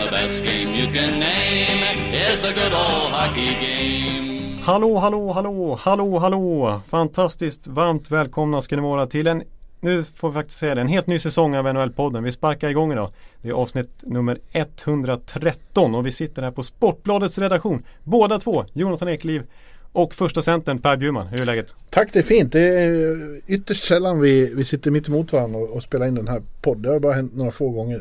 [0.00, 1.82] The best game you can name
[2.32, 4.62] is the good old hockey game.
[4.62, 6.80] Hallå, hallå, hallå, hallå, hallå!
[6.88, 9.42] Fantastiskt varmt välkomna ska ni vara till en,
[9.80, 12.22] nu får vi faktiskt säga det, en helt ny säsong av NHL-podden.
[12.22, 13.12] Vi sparkar igång idag.
[13.42, 17.82] Det är avsnitt nummer 113 och vi sitter här på Sportbladets redaktion.
[18.04, 19.42] Båda två, Jonathan Ekliv
[19.92, 21.26] och första centern Per Bjurman.
[21.26, 21.74] Hur är läget?
[21.90, 22.52] Tack, det är fint.
[22.52, 26.28] Det är ytterst sällan vi, vi sitter mitt emot varandra och, och spelar in den
[26.28, 26.82] här podden.
[26.82, 28.00] Det har bara hänt några få gånger.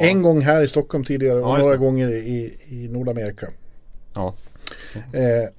[0.00, 0.06] Ja.
[0.06, 3.48] En gång här i Stockholm tidigare och Ja, några gånger i, i Nordamerika.
[4.14, 4.34] Ja.
[4.94, 5.50] Eh,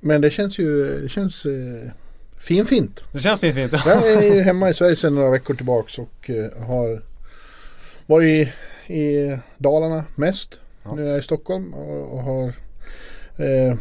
[0.00, 1.90] men det känns ju det känns, eh,
[2.38, 3.00] finfint.
[3.12, 3.72] Det känns fint fint.
[3.86, 7.02] Jag är ju hemma i Sverige sedan några veckor tillbaks och eh, har
[8.06, 8.48] varit
[8.86, 10.60] i, i Dalarna mest.
[10.82, 10.94] Ja.
[10.94, 12.44] Nu är jag i Stockholm och, och har
[13.36, 13.76] eh,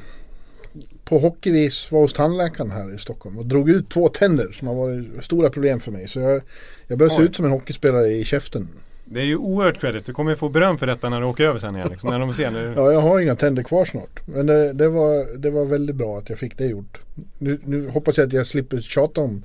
[1.03, 4.75] på hockeyvis var hos tandläkaren här i Stockholm och drog ut två tänder som har
[4.75, 6.07] varit stora problem för mig.
[6.07, 6.41] Så jag,
[6.87, 8.67] jag börjar se ut som en hockeyspelare i käften.
[9.13, 10.05] Det är ju oerhört credit.
[10.05, 11.87] Du kommer ju få beröm för detta när du åker över sen igen.
[11.91, 12.73] Liksom, när de ser nu.
[12.75, 14.27] Ja, jag har inga tänder kvar snart.
[14.27, 16.99] Men det, det, var, det var väldigt bra att jag fick det gjort.
[17.39, 19.43] Nu, nu hoppas jag att jag slipper tjata om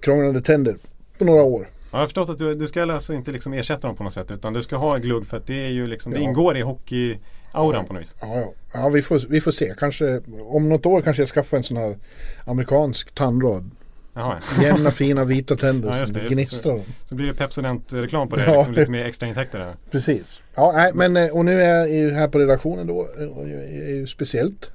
[0.00, 0.76] krånglande tänder
[1.18, 1.62] på några år.
[1.62, 4.12] Ja, jag har förstått att du, du ska alltså inte liksom ersätta dem på något
[4.12, 6.24] sätt utan du ska ha glugg för att det är ju liksom, det Ja.
[6.28, 8.14] ingår i hockey-auran på något vis.
[8.20, 8.52] Ja, ja.
[8.72, 9.74] ja vi, får, vi får se.
[9.78, 11.96] Kanske, om något år kanske jag skaffar en sån här
[12.44, 13.70] amerikansk tandrad.
[14.16, 14.62] Jaha, ja.
[14.62, 16.80] Jämna fina vita tänder Ja, just som just gnistrar.
[17.08, 18.42] Så blir det Pepsodent-reklam på det.
[18.46, 18.56] Ja.
[18.56, 19.74] Liksom, lite mer extra intäkter där.
[19.90, 20.40] Precis.
[20.54, 23.08] Ja, nej, men eh, och nu är jag ju här på redaktionen då.
[23.18, 24.70] eh, Och är ju speciellt.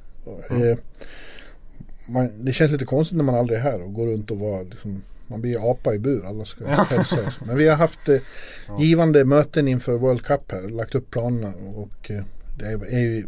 [0.50, 0.70] Mm.
[0.72, 0.78] Eh,
[2.10, 4.64] Man, det känns lite konstigt när man aldrig är här och går runt och var
[4.64, 7.18] liksom, man blir apa i bur, alla ska hälsa.
[7.46, 8.18] Men vi har haft eh,
[8.80, 12.24] givande möten inför World Cup här, lagt upp planerna och eh,
[12.60, 13.26] det är, är ju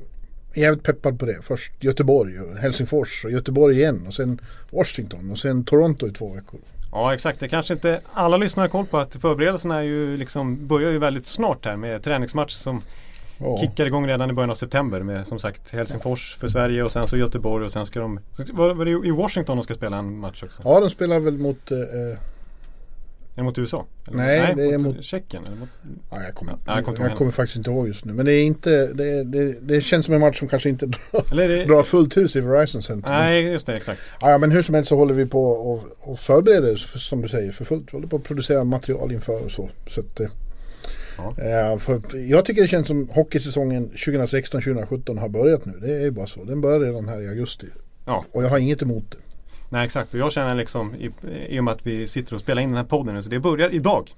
[0.54, 1.38] jävligt peppad på det.
[1.42, 4.42] Först Göteborg och Helsingfors och Göteborg igen och sen
[4.72, 6.60] Washington och sen Toronto i två veckor.
[6.92, 10.68] Ja exakt, det kanske inte alla lyssnare har koll på att förberedelserna är ju liksom,
[10.68, 12.82] börjar ju väldigt snart här med träningsmatch som
[13.38, 13.58] Ja.
[13.62, 17.08] kickar igång redan i början av september med som sagt Helsingfors för Sverige och sen
[17.08, 18.20] så Göteborg och sen ska de,
[18.54, 20.62] var, var det i Washington de ska spela en match också?
[20.66, 21.78] Ja, de spelar väl mot eh,
[23.36, 23.86] Är det mot USA?
[24.08, 25.46] Eller, Nej, det är mot, mot- Tjeckien?
[25.46, 25.70] Eller mot,
[26.12, 28.14] Ja, jag kommer, Ja, jag kommer jag kommer faktiskt inte ihåg just nu.
[28.14, 31.36] Men det är inte, det, det, det känns som en match som kanske inte drar,
[31.48, 33.10] det, drar fullt hus i Verizon Center.
[33.10, 34.02] Nej, just det, exakt.
[34.22, 37.22] Ja, men hur som helst så håller vi på och, och förbereder oss för, som
[37.22, 37.88] du säger för fullt.
[37.94, 39.70] Vi håller på att producera material inför och så.
[39.88, 40.28] så att, eh,
[41.18, 41.34] Ja.
[41.44, 45.74] eh, för, jag tycker det känns som hockeysäsongen 2016-2017 har börjat nu.
[45.82, 46.44] Det är ju bara så.
[46.44, 47.68] Den börjar redan här i augusti.
[48.06, 49.18] Ja, Och jag har inget emot det.
[49.74, 50.14] Nej exakt.
[50.14, 51.12] Och jag känner liksom i,
[51.50, 53.40] i och med att vi sitter och spelar in den här podden nu så det
[53.40, 54.12] börjar idag.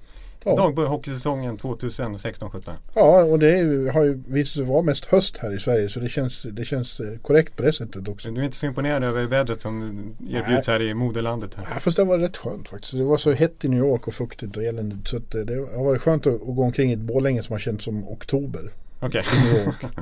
[0.44, 0.52] Ja.
[0.52, 2.72] Idag börjar hockeysäsongen 2016-17.
[2.94, 5.88] Ja, och det ju, har ju visat sig vara mest höst här i Sverige.
[5.88, 8.30] Så det känns, det känns eh, korrekt på det sättet också.
[8.30, 11.54] Du är inte så imponerad över vädret som erbjuds här i moderlandet?
[11.54, 11.66] Här.
[11.74, 12.92] Ja, fast det var rätt skönt faktiskt.
[12.92, 15.08] Det var så hett i New York och fuktigt och eländigt.
[15.08, 17.58] Så eh, det har varit skönt att, att gå omkring i ett Borlänge som har
[17.58, 19.24] känts som oktober Okej.
[19.54, 19.76] York.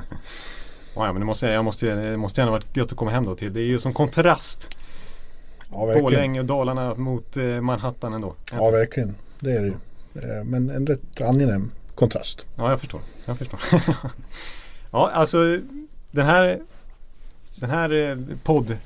[0.95, 3.35] Ja, men det måste, jag måste, det måste gärna varit gött att komma hem då
[3.35, 3.53] till.
[3.53, 4.77] Det är ju som kontrast.
[5.71, 5.93] Ja.
[5.93, 8.35] Borlänge och Dalarna mot eh, Manhattan ändå.
[8.53, 9.15] Ja, verkligen.
[9.39, 9.73] Det är det ju.
[10.15, 12.45] Eh, Men en rätt angenäm kontrast.
[12.55, 13.01] Ja, jag förstår.
[13.25, 13.59] Jag förstår.
[14.91, 15.59] ja, alltså
[16.11, 16.61] den här,
[17.55, 18.77] den här eh, podd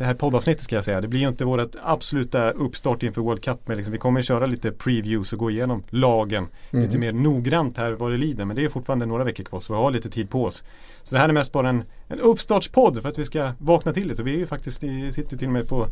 [0.00, 1.00] det här poddavsnittet ska jag säga.
[1.00, 3.58] Det blir ju inte vårt absoluta uppstart inför World Cup.
[3.68, 6.82] Men liksom, vi kommer köra lite previews och gå igenom lagen Mhm.
[6.82, 8.44] lite mer noggrant här vad det lider.
[8.44, 10.64] Men det är fortfarande några veckor kvar så vi har lite tid på oss.
[11.02, 14.08] Så det här är mest bara en, en uppstartspodd för att vi ska vakna till
[14.08, 14.22] lite.
[14.22, 15.86] Vi är ju faktiskt sitter till och med på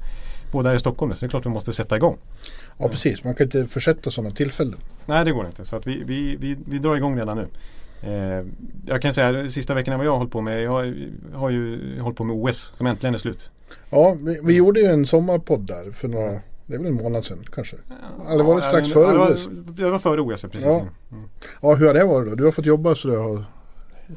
[0.53, 2.17] båda här i Stockholm nu, så det är klart vi måste sätta igång.
[2.79, 3.25] Ja, precis.
[3.25, 4.79] Man kan inte försätta sådana tillfällen.
[5.07, 5.65] Nej det går inte.
[5.65, 7.47] Så att vi, vi, vi, vi drar igång redan nu.
[8.03, 8.47] Eh,
[8.87, 10.63] jag kan säga sista veckorna vad jag har hållit på med.
[10.63, 10.95] Jag har,
[11.35, 13.51] har ju hållit på med OS som äntligen är slut.
[13.91, 16.31] Ja, vi, vi gjorde ju en sommarpodd där för några,
[16.67, 17.77] det är väl en månad sedan kanske.
[18.31, 19.49] Eller var det strax före ja, OS?
[19.77, 20.67] det var före OS, ja, precis.
[20.67, 20.83] Ja.
[21.63, 22.35] Ja, hur har det varit då?
[22.35, 23.45] Du har fått jobba så det har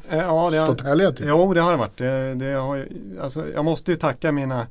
[0.08, 1.26] Eh, Ja, det stått har, härliga till.
[1.28, 1.96] jo, det har det varit.
[1.96, 2.88] Det, det har,
[3.22, 4.66] alltså, jag måste ju tacka mina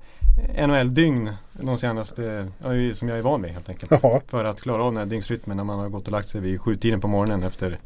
[0.67, 3.91] NHL-dygn de senaste, ja, som jag är van vid helt enkelt.
[4.03, 6.41] Ja, För att klara av den här dygnsrytmen när man har gått och lagt sig
[6.41, 7.79] vid sjutiden på morgonen efter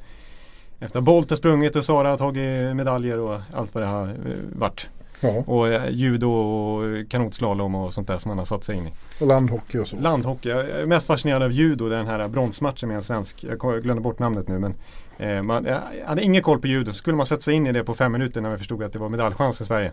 [0.80, 4.08] Efter att Bolt har sprungit och Sara har tagit medaljer och allt vad det har
[4.08, 4.14] eh,
[4.56, 4.90] varit.
[5.20, 5.44] Ja.
[5.48, 8.92] Och eh, judo och kanotslalom och sånt där som han har satt sig in i.
[9.20, 9.96] Och landhockey och så.
[9.96, 13.44] Landhockey, jag är mest fascinerad av judo, den här bronsmatchen med en svensk.
[13.44, 14.76] Jag glömde bort namnet nu men
[15.18, 16.92] eh, man, jag hade ingen koll på judo.
[16.92, 18.94] Så skulle man sätta sig in i det på fem minuter när vi förstod att
[18.94, 19.92] det var medaljchans för Sverige.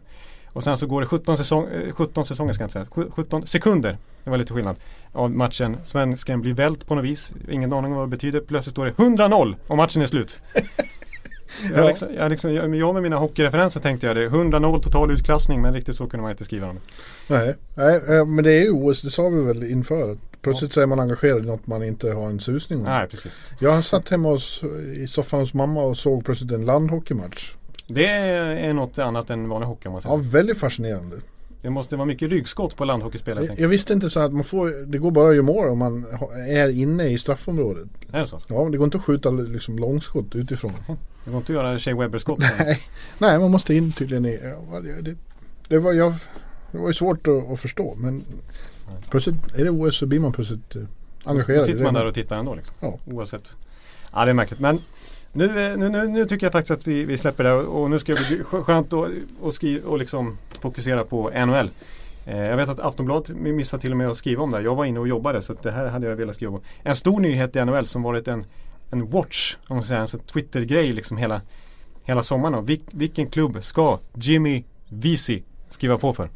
[0.53, 3.11] Och sen så går det 17, säsong, eh, 17 säsonger ska jag inte säga, Sju-
[3.11, 3.99] 17 sekunder.
[4.25, 4.77] Det var lite skillnad.
[5.13, 5.77] Av matchen.
[5.85, 7.33] Svensken blir vält på något vis.
[7.51, 8.41] Ingen aning om vad det betyder.
[8.41, 10.39] Plötsligt står det 100-0 och matchen är slut.
[11.71, 11.89] Jag, Ja.
[11.89, 14.29] liksom, jag, liksom, jag, jag med mina hockeyreferenser tänkte jag det.
[14.29, 16.79] 100-0 total utklassning men riktigt så kunde man inte skriva dem.
[17.29, 20.17] Nej, nej, eh, men det är ju OS, det sa vi väl inför.
[20.43, 22.85] Plötsligt så är man engagerad i något man inte har en susning om.
[22.85, 23.39] Nej, precis.
[23.59, 24.63] Jag satt hemma hos,
[24.97, 27.53] i soffan hos mamma och såg plötsligt en landhockeymatch.
[27.95, 30.17] Det är något annat än vanlig hockey om man säger.
[30.17, 31.17] Ja, väldigt fascinerande.
[31.63, 33.45] Det måste vara mycket ryggskott på landhockeyspelare.
[33.45, 35.79] Jag, jag visste inte så att man får, det går bara att göra mål om
[35.79, 36.07] man
[36.49, 37.89] är inne i straffområdet.
[38.13, 38.41] Är det så?
[38.49, 40.73] Ja, det går inte att skjuta liksom långskott utifrån.
[41.25, 42.39] Det går inte att göra Shea Webber-skott.
[42.59, 42.83] Nej,
[43.19, 44.41] nej, man måste in tydligen i...
[45.03, 45.15] Det,
[45.69, 46.15] det, var, jag,
[46.73, 48.23] det var ju svårt att, att förstå men
[49.11, 50.83] plötsligt är det OS så blir man plötsligt eh,
[51.25, 51.65] Då engagerad.
[51.65, 52.55] sitter man där och tittar ändå.
[52.55, 52.75] Liksom.
[52.81, 52.99] Ja.
[53.07, 53.53] Oavsett.
[54.13, 54.61] Ja, det är märkligt.
[54.61, 54.79] Men
[55.33, 57.99] nu, eh, nu, nu, nu tycker jag faktiskt att vi, vi släpper det och nu
[57.99, 61.71] ska det bli skönt att och skri- och liksom fokusera på NHL.
[62.27, 64.57] Eh, jag vet att Aftonbladet missade till och med att skriva om det.
[64.57, 64.65] här.
[64.65, 66.61] Jag var inne och jobbade så det här hade jag velat skriva om.
[66.83, 68.45] En stor nyhet i NHL som varit en,
[68.91, 71.41] en watch, om man säger, en Twitter-grej liksom hela,
[72.05, 72.65] hela sommaren.
[72.65, 76.29] Vil, vilken klubb ska Jimmy Vesey skriva på för?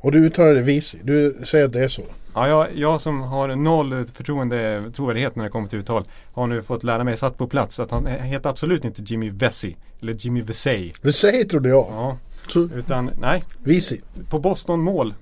[0.00, 0.98] Och du uttalar det Visi.
[1.02, 2.02] Du säger att det är så.
[2.34, 6.62] Ja, jag, jag som har noll förtroende, trovärdighet när det kommer till uttal har nu
[6.62, 10.42] fått lära mig satt på plats att han heter absolut inte Jimmy Vesey eller Jimmy
[10.42, 10.92] Vesey.
[11.12, 11.86] Säger trodde jag.
[11.90, 14.00] Ja, Så, utan nej, Visi.
[14.30, 15.14] på Boston mål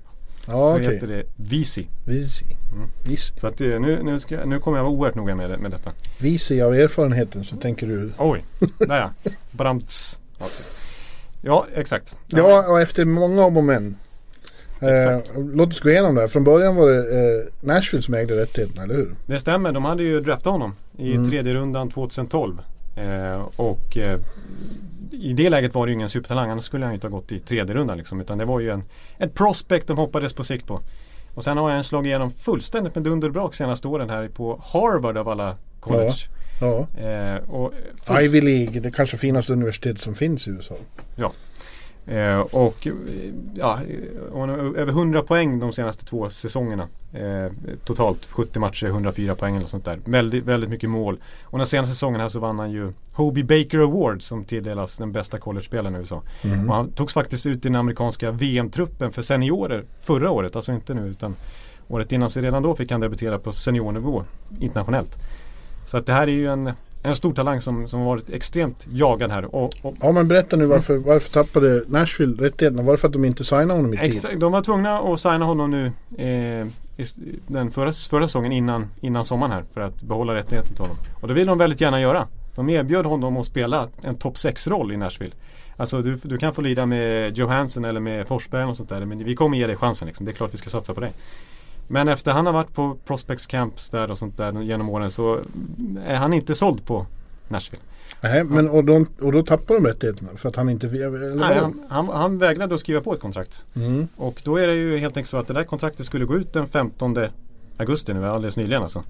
[0.45, 0.93] Ja så okej.
[0.93, 1.85] heter det Vesey.
[2.05, 2.45] Visi.
[2.71, 2.89] Mm.
[3.07, 3.33] Visi.
[3.39, 5.91] Så att eh, nu, nu, ska, nu kommer jag vara oerhört noga med, med detta.
[6.17, 8.11] Visi av erfarenheten så tänker du.
[8.17, 8.43] Oj,
[8.79, 9.31] där ja.
[9.51, 10.19] Bramts.
[10.39, 10.45] Ja,
[11.45, 12.15] Ja, exakt.
[12.27, 13.95] Ja, och efter många om och men.
[14.89, 15.19] Eh,
[15.53, 16.27] låt oss gå igenom det här.
[16.27, 19.15] Från början var det eh, Nashville som ägde rättigheterna, eller hur?
[19.25, 21.29] Det stämmer, de hade ju draftat honom i Mm.
[21.29, 22.61] tredje rundan 2012.
[22.95, 24.19] Eh, och eh,
[25.11, 27.31] i det läget var det ju ingen supertalang, annars skulle han ju inte ha gått
[27.31, 28.21] i tredje rundan liksom.
[28.21, 28.83] Utan det var ju en,
[29.17, 30.81] ett prospect de hoppades på sikt på.
[31.33, 34.61] Och sen har han slagit igenom fullständigt med dunder och brak senaste åren här på
[34.63, 36.13] Harvard av alla college.
[36.61, 36.87] Ja.
[37.01, 40.75] Eh, och fullt- Ivy League, det kanske finaste universitet som finns i USA.
[42.05, 42.87] Eh, och
[43.53, 43.79] ja,
[44.75, 46.87] över 100 poäng de senaste två säsongerna.
[47.13, 47.51] Eh,
[47.85, 49.99] totalt 70 matcher, 104 poäng eller sånt där.
[50.05, 51.17] Väldigt, väldigt mycket mål.
[51.43, 55.11] Och den senaste säsongen här så vann han ju Hobie Baker Award som tilldelas den
[55.11, 56.21] bästa college-spelaren i USA.
[56.43, 56.69] Mhm.
[56.69, 60.93] Och han togs faktiskt ut i den amerikanska VM-truppen för seniorer förra året, alltså inte
[60.93, 61.35] nu utan
[61.87, 62.29] året innan.
[62.29, 64.23] Så redan då fick han debutera på seniornivå
[64.59, 65.17] internationellt.
[65.85, 66.71] Så att det här är ju en,
[67.03, 69.55] en stor talang som, som har varit extremt jagad här.
[69.55, 72.83] Och, och Ja men berätta nu varför, varför tappade Nashville rättigheterna?
[72.83, 74.15] Var det för att de inte signade honom i tid?
[74.15, 76.67] Exakt, de var tvungna att signa honom nu eh,
[76.97, 77.05] i
[77.47, 80.97] den förra, förra säsongen innan, innan sommaren här för att behålla rättigheten till honom.
[81.21, 82.27] Och det vill de väldigt gärna göra.
[82.55, 85.33] De erbjöd honom att spela en topp 6-roll i Nashville.
[85.77, 89.23] Alltså du, du kan få lida med Johansson eller med Forsberg och sånt där men
[89.23, 90.25] vi kommer ge dig chansen liksom.
[90.25, 91.11] Det är klart vi ska satsa på dig.
[91.87, 95.39] Men efter han har varit på Prospects Camps där och sånt där genom åren så
[96.05, 97.05] är han inte såld på
[97.47, 97.83] Nashville.
[98.21, 100.87] Nej, men och, de, och då tappade de rättigheterna för att han inte...
[100.87, 103.65] Nej, han, han, han vägrade att skriva på ett kontrakt.
[103.75, 104.07] Mm.
[104.15, 106.53] Och då är det ju helt enkelt så att det där kontraktet skulle gå ut
[106.53, 107.15] den 15
[107.77, 109.03] augusti nu, alldeles nyligen alltså.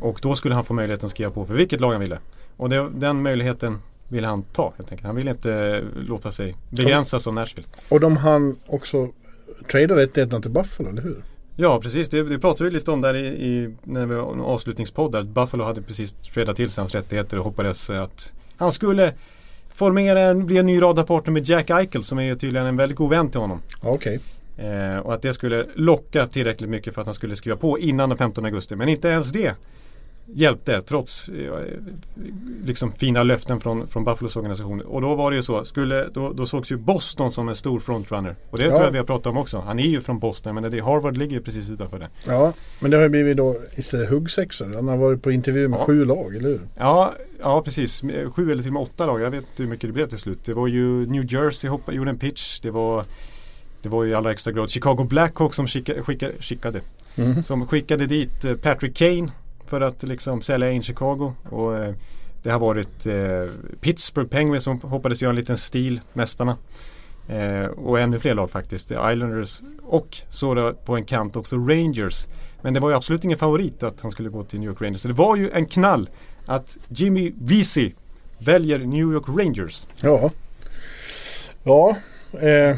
[0.00, 2.18] Och då skulle han få möjligheten att skriva på för vilket lag han ville.
[2.56, 3.78] Och det, den möjligheten
[4.08, 5.06] ville han ta helt enkelt.
[5.06, 7.68] Han ville inte låta sig begränsas av Nashville.
[7.88, 9.08] Och de hann också
[9.70, 11.22] trada rättigheterna till Buffalo, eller hur?
[11.60, 14.40] Ja precis, det, det pratade vi lite om där i, i när vi var en
[14.40, 15.22] avslutningspodd där.
[15.22, 19.14] Buffalo hade precis tradat till sig hans rättigheter och hoppades att han skulle
[19.74, 22.98] formera en, bli en ny radarpartner med Jack Eichel som är ju tydligen en väldigt
[22.98, 23.62] god vän till honom.
[23.80, 24.20] Okej.
[24.56, 28.08] Eh, och att det skulle locka tillräckligt mycket för att han skulle skriva på innan
[28.08, 28.76] den 15 augusti.
[28.76, 29.54] Men inte ens det
[30.34, 31.52] hjälpte trots eh,
[32.64, 34.80] liksom fina löften från, från Buffalos organisation.
[34.80, 37.80] Och då var det ju så, skulle, då, då sågs ju Boston som en stor
[37.80, 38.36] frontrunner.
[38.50, 38.70] Och det Ja.
[38.70, 39.58] tror jag vi har pratat om också.
[39.58, 42.08] Han är ju från Boston men det, Harvard ligger ju precis utanför det.
[42.26, 44.64] Ja, men det har ju blivit då istället huggsexa.
[44.74, 45.84] Han har varit på intervju med Ja.
[45.84, 46.60] sju lag, eller hur?
[46.78, 48.02] Ja, ja precis.
[48.34, 49.20] Sju eller till och med åtta lag.
[49.20, 50.38] Jag vet inte hur mycket det blev till slut.
[50.44, 52.60] Det var ju New Jersey hoppade, gjorde en pitch.
[52.60, 53.04] Det var
[53.82, 56.80] det var ju i allra extra grad Chicago Blackhawks som skickade, skickade, skickade
[57.16, 57.42] Mm.
[57.42, 59.30] som skickade dit eh, Patrick Kane
[59.68, 61.32] för att liksom sälja in Chicago.
[61.50, 61.94] Och, eh,
[62.42, 63.44] det har varit eh,
[63.80, 66.56] Pittsburgh Penguins som hoppades göra en liten stil, mästarna.
[67.28, 68.90] Eh, och ännu fler lag faktiskt.
[68.90, 72.26] Islanders och så då på en kant också Rangers.
[72.62, 75.00] Men det var ju absolut ingen favorit att han skulle gå till New York Rangers.
[75.00, 76.08] Så det var ju en knall
[76.46, 77.92] att Jimmy Vesey
[78.38, 79.86] väljer New York Rangers.
[80.00, 80.30] Ja.
[81.62, 81.96] Ja.
[82.32, 82.76] Eh,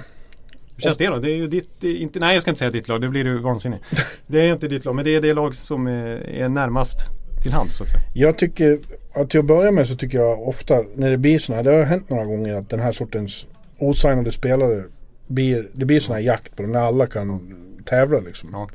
[0.81, 1.19] hur känns det då?
[1.19, 3.39] Det är ju ditt, inte, nej jag ska inte säga ditt lag, det blir du
[3.39, 3.81] vansinnig.
[4.27, 7.11] Det är inte ditt lag, men det är det lag som är, är närmast
[7.43, 8.03] till hands så att säga.
[8.15, 8.79] Jag tycker,
[9.15, 11.77] att till att börja med så tycker jag ofta när det blir sådana här, det
[11.77, 13.47] har hänt några gånger att den här sortens
[13.79, 14.85] osignade spelare
[15.27, 18.49] blir, det blir sådana här jakt på dem när alla kan tävla liksom.
[18.53, 18.69] Ja.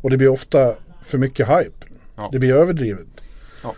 [0.00, 0.74] Och det blir ofta
[1.04, 1.86] för mycket hype.
[2.16, 2.28] Ja.
[2.32, 3.06] Det blir överdrivet.
[3.62, 3.74] Ja.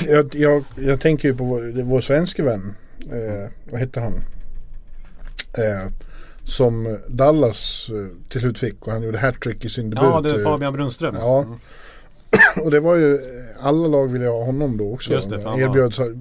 [0.06, 4.14] Jag, jag, jag tänker ju på vår, vår svenske vän, eh, vad hette han?
[5.58, 5.92] Eh,
[6.46, 10.04] som Dallas eh, till slut fick och han gjorde hattrick i sin debut.
[10.04, 11.14] Ja, det är eh, Fabian Brunström.
[11.14, 11.42] Ja.
[11.42, 11.58] Mm.
[12.64, 13.18] Och det var ju,
[13.60, 15.12] alla lag ville ha honom då också.
[15.12, 16.14] Just det, Erbjöd så,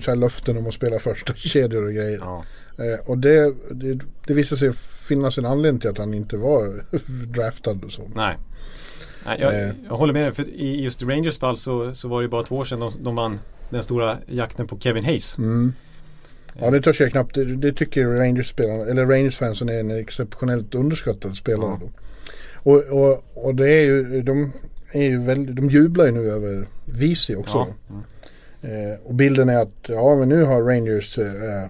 [0.00, 2.18] så här löften om att spela första kedjor och grejer.
[2.18, 2.44] Ja.
[2.78, 4.72] Eh, och det, det, det visade sig
[5.08, 6.84] finnas en anledning till att han inte var
[7.34, 8.02] draftad och så.
[8.14, 8.36] Nej.
[9.26, 9.68] Nej jag, Eh.
[9.88, 10.32] jag håller med dig.
[10.32, 13.16] För i just Rangers fall så, så var det bara två år sedan de, de
[13.16, 13.40] vann
[13.70, 15.38] den stora jakten på Kevin Hayes.
[15.38, 15.72] Mm.
[16.60, 17.34] Ja det törs jag knappt.
[17.34, 21.90] Det, det tycker Rangers-spelarna, eller Rangers-fansen är en exceptionellt underskattad spelare då.
[22.70, 24.52] Och, och, och det är ju, de
[24.92, 27.58] är ju väldigt, de jublar ju nu över Visi också.
[27.90, 28.02] Mm.
[28.62, 31.68] Eh, och bilden är att ja men nu har Rangers eh, eh,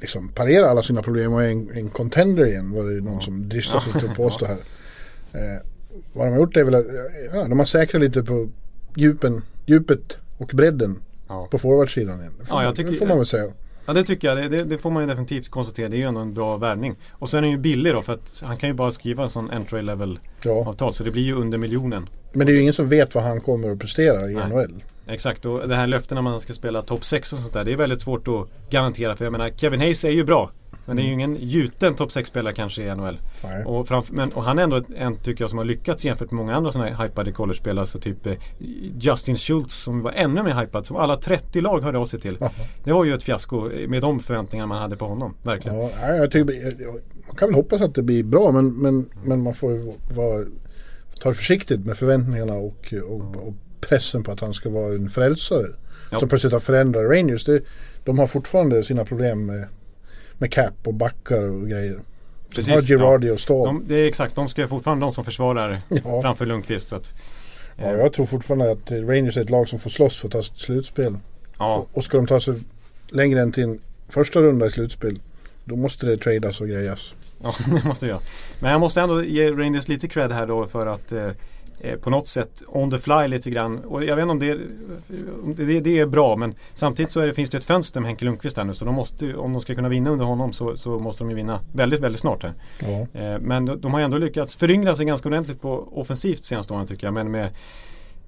[0.00, 3.48] liksom parerat alla sina problem och är en, en contender igen var det någon som
[3.48, 4.58] dristade sig till att påstå här.
[5.32, 5.60] Eh,
[6.12, 6.86] vad de har gjort är väl att
[7.32, 8.48] ja, de har säkrat lite på
[8.96, 10.96] djupen, djupet och bredden
[11.30, 11.48] Ja.
[11.50, 12.18] på forwardsidan.
[12.18, 13.52] Det får, Ja, jag man, tycker- det får man väl säga.
[13.86, 15.88] Ja det tycker jag, det, det, det får man ju definitivt konstatera.
[15.88, 16.96] Det är ju ändå en bra värvning.
[17.12, 19.30] Och sen är den ju billig då för att han kan ju bara skriva en
[19.30, 20.64] sån entry level Ja.
[20.68, 20.92] avtal.
[20.94, 22.08] Så det blir ju under miljonen.
[22.32, 24.48] Men det är ju ingen som vet vad han kommer att prestera i Nej.
[24.48, 24.82] NHL.
[25.06, 27.64] Exakt och det här löftena man ska spela topp 6 och sånt där.
[27.64, 29.16] Det är väldigt svårt att garantera.
[29.16, 30.50] För jag menar Kevin Hayes är ju bra.
[30.86, 33.20] Men det är ju ingen gjuten topp 6-spelare kanske i NHL.
[33.42, 33.64] Nej.
[33.64, 36.36] Och, framf- men, och han är ändå en tycker jag som har lyckats jämfört med
[36.38, 37.86] många andra sådana här hypade college-spelare.
[37.86, 38.34] Så typ eh,
[39.00, 40.86] Justin Schultz som var ännu mer hypad.
[40.86, 42.38] Som alla 30 lag hörde av sig till.
[42.84, 45.34] Det var ju ett fiasko med de förväntningarna man hade på honom.
[45.42, 45.78] Verkligen.
[45.78, 46.86] Ja, jag tycker,
[47.26, 50.44] man kan väl hoppas att det blir bra men, men, men man får ju vara,
[51.20, 55.10] ta det försiktigt med förväntningarna och, och, och pressen på att han ska vara en
[55.10, 55.66] frälsare.
[56.10, 56.18] Ja.
[56.18, 57.44] Som plötsligt har förändrat Rangers.
[57.44, 57.62] Det,
[58.04, 59.66] de har fortfarande sina problem med,
[60.38, 61.98] med cap och backar och grejer.
[62.54, 63.66] Precis, har Girardi och Stahl.
[63.66, 66.22] De, det är exakt, de ska fortfarande de som försvarar Ja.
[66.22, 66.88] framför Lundqvist.
[66.88, 67.12] Så att,
[67.76, 70.32] Ja, eh, jag tror fortfarande att Rangers är ett lag som får slåss för att
[70.32, 71.16] ta sig till slutspel.
[71.58, 72.54] ja, Och, och ska de ta sig
[73.08, 75.20] längre än till en första runda i slutspel
[75.64, 77.12] då måste det tradas och grejas.
[77.44, 78.20] Ja, det måste jag.
[78.60, 81.26] Men jag måste ändå ge Rangers lite cred här då för att eh,
[81.80, 83.78] eh, på något sätt on the fly lite grann.
[83.78, 84.60] Och jag vet inte om det, är-
[85.44, 88.24] om det, det är bra men samtidigt så det, finns det ett fönster med Henke
[88.24, 88.74] Lundqvist här nu.
[88.74, 91.36] Så de måste, om de ska kunna vinna under honom så, så måste de ju
[91.36, 92.52] vinna väldigt, väldigt snart här.
[92.78, 93.20] Ja.
[93.20, 96.86] Eh, men de, de har ändå lyckats föryngra sig ganska ordentligt på offensivt senaste åren
[96.86, 97.14] tycker jag.
[97.14, 97.48] Men med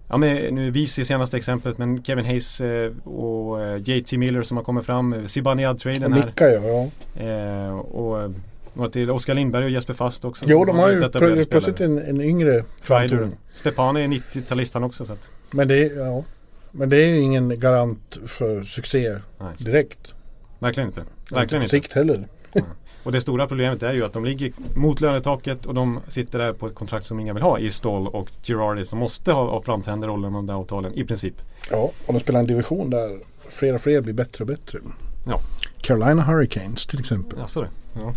[0.09, 4.57] Ja, med, nu Visi senaste exemplet men Kevin Hayes eh, och eh, JT Miller som
[4.57, 5.29] har kommit fram.
[5.29, 6.25] Zibanejad-traden här.
[6.27, 6.89] Micka ja.
[7.15, 7.23] ja.
[7.23, 8.31] Eh, och
[8.75, 10.45] några till Oskar Lindberg och Jesper Fast också.
[10.49, 13.39] Jo, de har ju plö- plötsligt en, en yngre framtoning.
[13.55, 15.05] Stepan är 90-talist han också.
[15.05, 16.25] Så att, Men det, är, ja.
[16.71, 19.49] Men det är ju ingen garant för succé Nej.
[19.59, 20.15] direkt.
[20.59, 21.01] verkligen inte.
[21.01, 21.77] Inte Verkligen på inte.
[21.77, 22.27] sikt heller.
[23.05, 26.53] Och det stora problemet är ju att de ligger mot lönetaket och de sitter där
[26.53, 29.63] på ett kontrakt som ingen vill ha i Stoll och Girardi som måste ha, ha
[29.63, 31.35] framträdande roller med de där avtalen i princip.
[31.71, 34.79] Ja, och de spelar en division där fler och fler blir bättre och bättre.
[35.27, 35.41] Ja.
[35.83, 37.39] Carolina Hurricanes till exempel.
[37.39, 37.69] Jaså det?
[37.95, 38.15] Ja,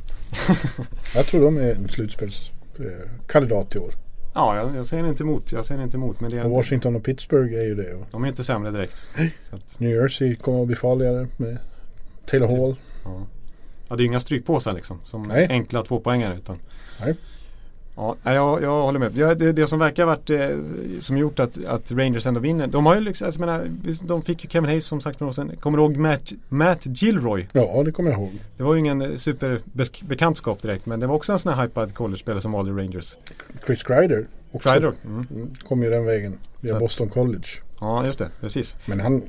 [1.16, 3.94] Jag tror de är en slutspelskandidat i år.
[4.34, 5.52] ja jag, jag säger inte emot.
[5.52, 6.20] Jag säger inte emot.
[6.20, 7.94] Men det Och Washington och Pittsburgh är ju det.
[7.94, 9.08] Och de är inte sämre direkt.
[9.50, 11.58] Så att, New Jersey kommer att bli farligare med
[12.26, 12.76] Taylor Hall.
[13.04, 13.28] ja.
[13.88, 15.00] ja, det är ju inga strykpåsar liksom.
[15.04, 15.48] Som Nej.
[15.50, 16.36] enkla tvåpoängare.
[16.38, 16.58] Utan,
[17.02, 17.16] Nej.
[17.96, 19.12] Ja, jag, jag håller med.
[19.12, 20.50] Det, det, som verkar ha varit eh,
[21.00, 22.68] som gjort att, att Rangers ändå vinner.
[22.68, 23.70] De har ju liksom, alltså, jag menar,
[24.08, 25.52] de fick ju Kevin Hayes som sagt för några år sedan.
[25.60, 27.48] Kommer du ihåg Matt, Matt Gilroy?
[27.52, 28.32] Ja, det kommer jag ihåg.
[28.58, 31.94] Det var ju ingen eh, superbekantskap direkt men det var också en sån här hypad
[31.94, 33.18] college-spelare som valde Rangers.
[33.66, 34.70] Chris Kreider också.
[34.70, 34.94] Kreider.
[35.06, 35.28] Mm.
[35.32, 37.48] Mm, kom ju den vägen via Så Boston College.
[37.80, 38.30] Ja, just det.
[38.42, 38.76] Precis.
[38.86, 39.22] Men han,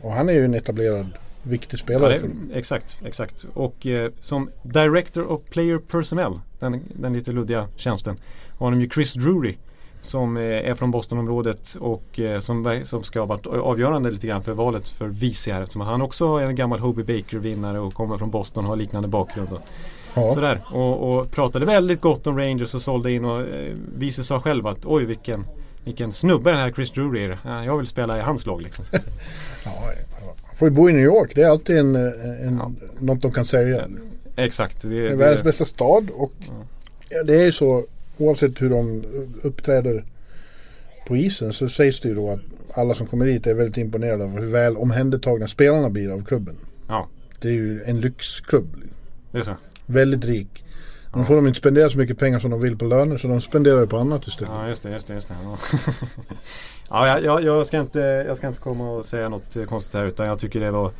[0.00, 1.06] och han är ju en etablerad
[1.42, 2.50] viktig Ja, spelare det, för dem.
[2.54, 3.46] exakt, exakt.
[3.54, 8.16] Och eh, som Director of Player Personnel, den, den lite luddiga tjänsten,
[8.58, 9.56] har de ju Chris Drury
[10.00, 14.42] som eh, är från Bostonområdet och eh, som, som ska ha varit avgörande lite grann
[14.42, 18.18] för valet för vice här eftersom han också är en gammal Hobie Baker-vinnare och kommer
[18.18, 19.52] från Boston och har liknande bakgrund.
[19.52, 19.60] Och,
[20.14, 20.34] Ja.
[20.34, 20.60] Sådär.
[20.72, 24.66] Och, och pratade väldigt gott om Rangers och sålde in och eh, vice sa själv
[24.66, 25.44] att oj vilken
[25.84, 27.38] Vilken snubbe den här Chris Drury är.
[27.44, 28.84] Ja, Jag vill spela i hans lag liksom.
[29.64, 29.70] Ja,
[30.20, 30.34] ja.
[30.60, 31.32] Får ju bo i New York.
[31.34, 32.72] Det är alltid en, en, Ja.
[32.98, 33.88] något de kan säga.
[34.36, 34.82] Exakt.
[34.82, 36.32] Det, Det är det, världens bästa stad och
[37.08, 37.84] ja, det är ju så
[38.18, 39.02] oavsett hur de
[39.42, 40.04] uppträder
[41.06, 42.40] på isen så sägs det ju då att
[42.72, 46.56] alla som kommer dit är väldigt imponerade av hur väl omhändertagna spelarna blir av klubben.
[46.88, 47.08] ja,
[47.40, 48.76] Det är ju en lyxklubb.
[49.32, 49.56] Det är så?
[49.86, 50.64] Väldigt rik.
[51.14, 53.40] Nu får de inte spendera så mycket pengar som de vill på löner så de
[53.40, 54.52] spenderar på annat istället.
[54.54, 55.14] Ja just det, just det.
[55.14, 55.34] Just det.
[55.44, 55.58] Ja.
[57.08, 60.26] ja, jag, jag, ska inte, jag ska inte komma och säga något konstigt här utan
[60.26, 60.92] jag tycker det var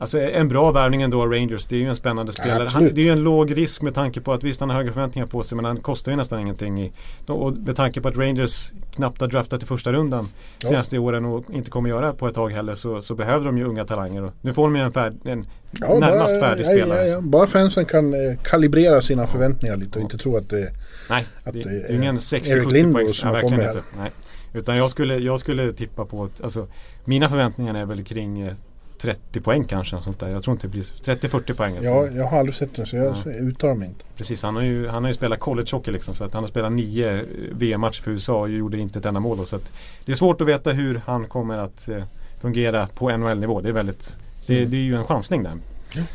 [0.00, 1.66] Alltså en bra värvning ändå av Rangers.
[1.66, 2.64] Det är ju en spännande spelare.
[2.64, 4.76] Ja, han, det är ju en låg risk med tanke på att visst han har
[4.76, 6.82] höga förväntningar på sig men han kostar ju nästan ingenting.
[6.82, 6.92] I,
[7.26, 10.28] och med tanke på att Rangers knappt har draftat i första rundan
[10.58, 10.68] ja.
[10.68, 13.64] senaste åren och inte kommer göra på ett tag heller så, så behöver de ju
[13.64, 14.22] unga talanger.
[14.24, 17.08] Och nu får de ju en, färd, en ja, närmast bara, färdig ja, spelare.
[17.08, 20.72] Ja, bara fansen kan eh, kalibrera sina förväntningar lite och inte tro att det,
[21.10, 23.08] Nej, att det, är ingen 60-70 poäng.
[23.08, 23.82] som har kommit inte.
[23.98, 24.10] Nej.
[24.52, 26.66] Utan jag skulle, jag skulle tippa på alltså,
[27.04, 28.54] mina förväntningar är väl kring eh,
[28.98, 30.00] 30 poäng kanske.
[30.00, 30.28] Sånt där.
[30.28, 31.70] Jag tror inte det blir 30-40 poäng.
[31.70, 31.84] Alltså.
[31.84, 33.30] Ja, jag har aldrig sett den så jag ja.
[33.30, 34.04] uttalar mig inte.
[34.16, 36.14] Precis, han har ju, han har ju spelat college hockey liksom.
[36.14, 39.36] Så att han har spelat nio VM-matcher för USA och gjorde inte ett enda mål.
[39.36, 39.58] Då, så
[40.04, 42.04] det är svårt att veta hur han kommer att eh,
[42.40, 43.60] fungera på NHL-nivå.
[43.60, 44.70] Det är väldigt det, mm.
[44.70, 45.50] det, är ju en chansning där.
[45.50, 46.06] Mm.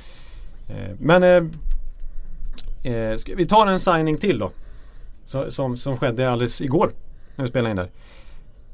[0.69, 4.51] Eh, men eh, eh vi tar en signing till då.
[5.25, 6.91] Så, som, som skedde alldeles igår
[7.35, 7.89] när vi spelade in där.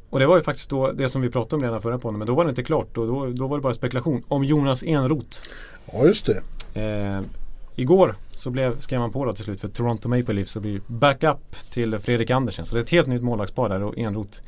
[0.09, 2.17] Och det var ju faktiskt då det som vi pratade om redan förra podden.
[2.17, 2.97] Men då var det inte klart.
[2.97, 5.37] Och då, då var det bara spekulation om Jonas Enroth.
[5.93, 6.41] Ja just det.
[6.81, 7.21] Eh,
[7.75, 10.81] igår så blev, skrev man på då till slut för Toronto Maple Leafs och blir
[10.87, 12.65] backup till Fredrik Andersen.
[12.65, 14.41] Så det är ett helt nytt målvaktspar där och Enroth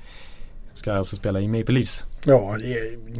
[0.73, 2.03] ska alltså spela i Maple Leafs.
[2.25, 2.57] Ja,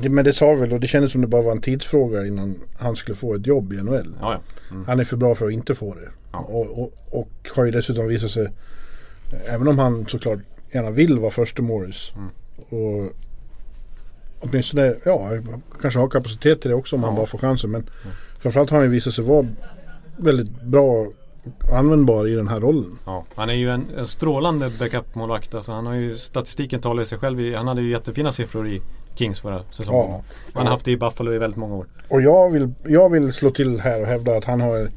[0.02, 2.60] det, men det sa väl och det kändes som det bara var en tidsfråga innan
[2.80, 4.16] han skulle få ett jobb i NHL.
[4.22, 4.40] Ja, ja.
[4.72, 4.86] Mm.
[4.86, 6.10] Han är för bra för att inte få det.
[6.32, 6.40] Ja.
[6.40, 8.52] Och, och, och, har ju dessutom visat sig,
[9.46, 10.40] även om han såklart
[10.74, 12.12] gärna vill vara första Morris.
[12.16, 12.30] Mm.
[12.70, 13.14] Och
[14.40, 15.30] åtminstone, ja,
[15.82, 17.08] kanske har kapacitet till det också om ja.
[17.08, 17.72] han bara får chansen.
[17.72, 18.16] Men mm.
[18.40, 19.48] framförallt har han ju visat sig vara
[20.18, 21.08] väldigt bra
[21.74, 22.98] användbar i den här rollen.
[23.06, 25.54] Ja, han är ju en, en strålande backup-målvakt.
[25.56, 27.40] Alltså han har ju, statistiken talar i sig själv.
[27.40, 28.82] I, han hade ju jättefina siffror i
[29.16, 30.12] Kings förra säsongen.
[30.12, 30.24] Ja,
[30.54, 31.86] han har haft det i Buffalo i väldigt många år.
[32.08, 34.90] Och jag vill, jag vill slå till här och hävda att han har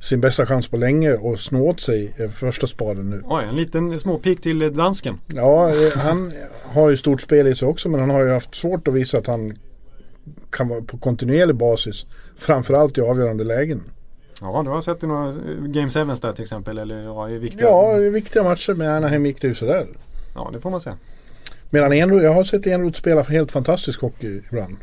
[0.00, 3.22] sin bästa chans på länge och snå åt sig första spaden nu.
[3.24, 5.18] Oj, en liten småpik till dansken.
[5.26, 8.54] Ja, eh, han har ju stort spel i sig också men han har ju haft
[8.54, 9.58] svårt att visa att han
[10.50, 12.06] kan vara på kontinuerlig basis.
[12.36, 13.82] Framförallt i avgörande lägen.
[14.40, 15.32] Ja, du har sett i några
[15.68, 16.78] Game 7 där till exempel?
[16.78, 17.66] Eller ja, i viktiga...
[17.66, 19.86] Ja, i viktiga matcher med Anaheim gick det ju sådär.
[20.34, 20.96] Ja, det får man säga.
[21.70, 24.76] Medan Enroth, jag har sett Enroth spela helt fantastisk hockey ibland.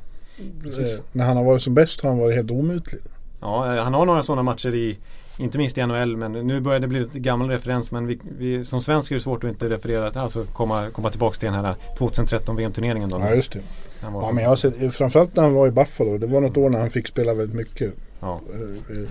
[0.64, 1.00] Precis.
[1.00, 3.02] Eh, när han har varit som bäst har han varit helt omutlig.
[3.44, 4.98] Ja, han har några sådana matcher i
[5.38, 8.66] inte minst i NHL men nu börjar det bli lite gammal referens men vi, vi,
[8.66, 11.76] som svensk är det svårt att inte referera alltså komma, komma tillbaka till den här
[11.98, 13.20] 2013 VM-turneringen då.
[13.20, 13.60] Ja just det.
[14.02, 16.18] Ja, men jag har sett, framförallt när han var i Buffalo.
[16.18, 17.94] Det var något år när han fick spela väldigt mycket.
[18.20, 18.42] Ja.
[18.54, 19.10] Eh, eh,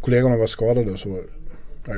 [0.00, 1.22] kollegorna var skadade så
[1.86, 1.94] ja,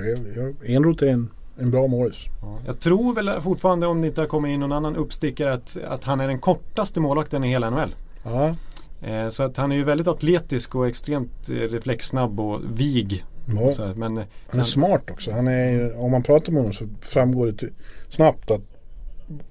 [0.66, 2.24] Enroth är en, en bra Morris.
[2.42, 2.58] Ja.
[2.66, 6.04] Jag tror väl fortfarande om det inte har kommit in någon annan uppstickare att, att
[6.04, 7.94] han är den kortaste målvakten i hela NHL.
[8.22, 8.54] Ja.
[9.02, 13.24] Eh, så att han är ju väldigt atletisk och extremt eh, reflexsnabb och vig.
[13.46, 13.72] Ja.
[13.72, 15.32] Så, men, han är sen, smart också.
[15.32, 17.68] Han är, om man pratar med honom så framgår det
[18.08, 18.62] snabbt att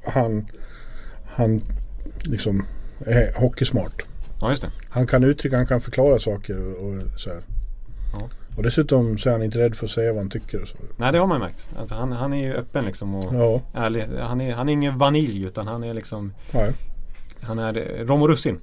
[0.06, 0.48] han,
[1.26, 1.62] han
[2.24, 2.66] liksom
[3.06, 4.06] är hockeysmart.
[4.42, 4.72] Ja, just det.
[4.90, 7.42] Han kan uttrycka, han kan förklara saker och så här.
[8.14, 8.30] Ja.
[8.58, 10.62] Och dessutom så är han inte rädd för att säga vad han tycker.
[10.62, 10.78] Och så.
[10.98, 11.70] Nej det har man ju märkt.
[11.78, 13.62] Alltså, han, han är ju öppen liksom och ja.
[13.74, 14.06] ärlig.
[14.20, 16.74] Han är, han är ingen vanilj utan han är liksom Nej.
[17.42, 17.74] Han är
[18.06, 18.60] rom och russin.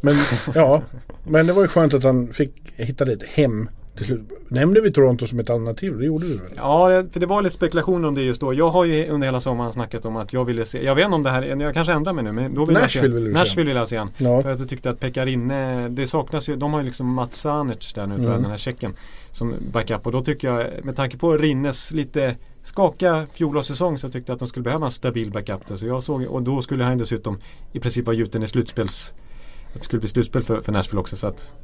[0.00, 0.16] Men
[0.54, 0.82] ja,
[1.24, 4.20] men det var ju skönt att han fick hitta ett hem till slut.
[4.48, 5.98] Nämnde vi Toronto som ett alternativ?
[5.98, 6.50] Det gjorde du väl?
[6.56, 8.54] Ja, för det var lite spekulation om det just då.
[8.54, 11.14] Jag har ju under hela sommaren snackat om att jag ville se, jag vet inte
[11.14, 13.68] om det här, jag kanske ändrar mig nu men då vill Nashville jag se, Nashville
[13.68, 14.10] vill jag se han.
[14.16, 14.42] Ja.
[14.42, 17.92] För att jag tyckte att Pekarinne, det saknas ju, de har ju liksom Mats Sanic
[17.92, 18.24] där nu mm.
[18.24, 18.92] tror jag, den här checken.
[19.30, 24.30] Som backup och då tycker jag, med tanke på Rinnes lite skaka fjolårssäsong så tyckte
[24.30, 25.76] jag att de skulle behöva en stabil backup där.
[25.76, 27.38] Så jag såg, och då skulle han dessutom
[27.72, 29.12] i princip vara gjuten i slutspels
[29.78, 31.16] det skulle bli slutspel för, för Nashville också.
[31.16, 31.54] Så att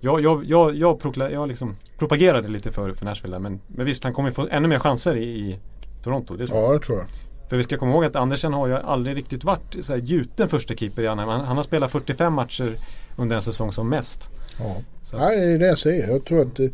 [0.00, 3.86] jag, jag, jag, jag, prokla, jag liksom propagerade lite för, för Nashville där, men, men
[3.86, 5.58] visst han kommer få ännu mer chanser i, i
[6.02, 6.34] Toronto.
[6.34, 7.06] Det ja, det tror jag.
[7.48, 10.48] För vi ska komma ihåg att Andersen har ju aldrig riktigt varit så här, gjuten
[10.48, 11.30] första keeper i Anaheim.
[11.30, 12.76] Han, han har spelat 45 matcher
[13.16, 14.30] under en säsong som mest.
[14.58, 16.08] Ja, så Nej, det är det jag säger.
[16.08, 16.72] Jag tror att det,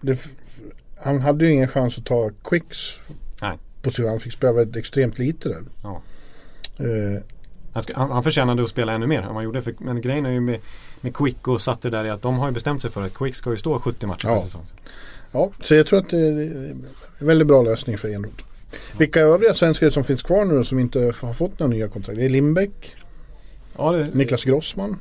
[0.00, 0.18] det,
[0.96, 3.00] han hade ju ingen chans att ta Quicks
[3.42, 3.58] Nej.
[3.82, 4.08] position.
[4.08, 5.62] Han fick spela väldigt extremt lite där.
[5.82, 6.02] Ja.
[6.78, 7.22] Eh,
[7.78, 9.62] han, ska, han, han förtjänade att spela ännu mer än vad han gjorde.
[9.62, 10.60] För, men grejen är ju med,
[11.00, 13.34] med Quick och Sutter där är att de har ju bestämt sig för att Quick
[13.34, 14.34] ska ju stå 70 matcher ja.
[14.34, 14.62] per säsong.
[15.32, 16.30] Ja, så jag tror att det är
[17.18, 18.44] en väldigt bra lösning för Enroth.
[18.98, 22.18] Vilka övriga svenskar som finns kvar nu som inte har fått några nya kontrakt?
[22.18, 22.96] Det är Lindbäck.
[23.76, 25.00] Ja, det, Niklas Grossman.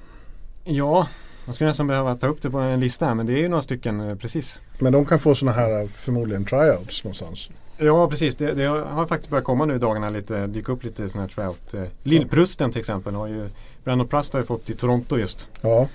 [0.63, 1.07] Ja,
[1.45, 3.47] man skulle nästan behöva ta upp det på en lista här men det är ju
[3.47, 4.59] några stycken eh, precis.
[4.79, 7.49] Men de kan få sådana här eh, förmodligen tryouts någonstans.
[7.77, 11.09] Ja precis, det, det, har faktiskt börjat komma nu i dagarna lite, dyka upp lite
[11.09, 11.73] sådana här tryout.
[11.73, 13.49] Eh, Lillprusten till exempel har ju,
[13.83, 15.47] Brandon Prust har ju fått i Toronto just.
[15.61, 15.87] Ja.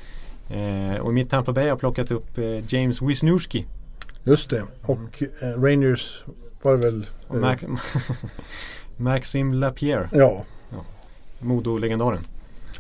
[0.51, 3.67] Eh, och i mitt Tampa Bay har jag plockat upp eh, James Wisniewski.
[4.25, 4.63] Just det.
[4.83, 6.25] Och eh, Rangers
[6.63, 7.07] var det väl?
[7.29, 7.57] Mac
[8.97, 10.45] Maxim Lapierre, Ja.
[11.39, 12.25] Modo-legendaren.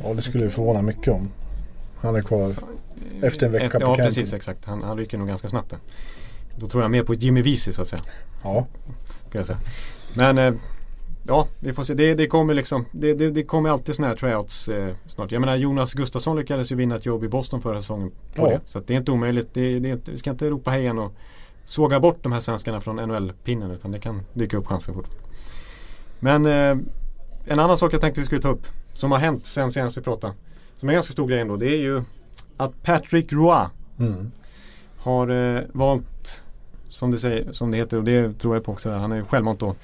[0.05, 1.29] ja, det skulle förvåna mycket om
[2.01, 2.55] han är kvar
[3.23, 4.07] efter en vecka på Ja campen.
[4.07, 4.65] precis, exakt.
[4.65, 5.79] Han, han rycker nog ganska snabbt där.
[6.57, 8.03] Då tror jag mer på Jimmy Vesey så att säga.
[8.43, 8.67] Ja,
[9.29, 9.59] Ska jag säga.
[10.15, 10.55] Men eh,
[11.27, 11.95] ja, vi får se.
[11.95, 15.33] Det, det kommer liksom Det, det, det kommer alltid sådana här tryouts eh, snart.
[15.33, 18.49] Jag menar Jonas Gustafsson lyckades ju vinna ett jobb i Boston förra säsongen på Ja.
[18.49, 18.61] det.
[18.67, 19.55] Så det är inte omöjligt.
[19.55, 21.12] Det, det inte, vi ska inte ropa hejan och
[21.65, 25.09] såga bort de här svenskarna från NHL-pinnen utan det kan dyka upp chanser fort.
[26.21, 26.77] Men eh,
[27.47, 30.01] en annan sak jag tänkte vi skulle ta upp som har hänt sen senast vi
[30.03, 30.35] pratade.
[30.77, 31.57] Som är en ganska stor grej ändå.
[31.57, 32.03] Det är ju
[32.57, 33.67] att Patrick Roy
[33.99, 34.33] mm.
[34.99, 36.41] har eh, valt
[36.92, 38.90] som det, säger, som det heter och det tror jag på också.
[38.90, 39.74] Han är ju självmant då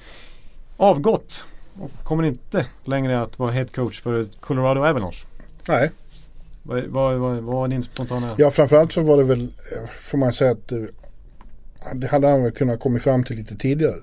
[0.77, 1.45] avgått
[1.79, 5.25] och kommer inte längre att vara head coach för Colorado Avalanche.
[5.67, 5.91] nej.
[6.63, 8.35] Vad, vad, vad, vad var din spontana?
[8.37, 10.83] Ja, framförallt så var det väl, eh, får man säga att eh,
[11.93, 13.95] det hade han väl kunnat komma fram till lite tidigare.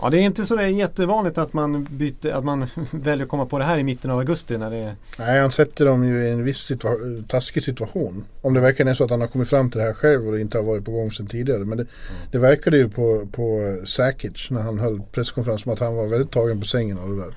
[0.00, 3.30] Ja, det är inte så det är jättevanligt att man, byter, att man väljer att
[3.30, 6.04] komma på det här i mitten av augusti när det är Nej, han sätter dem
[6.04, 8.24] ju i en viss situa- taskig situation.
[8.42, 10.32] Om det verkligen är så att han har kommit fram till det här själv och
[10.32, 11.64] det inte har varit på gång sedan tidigare.
[11.64, 11.86] Men det,
[12.32, 16.30] det verkade ju på, på Sakic när han höll presskonferens som att han var väldigt
[16.30, 17.34] tagen på sängen av det där.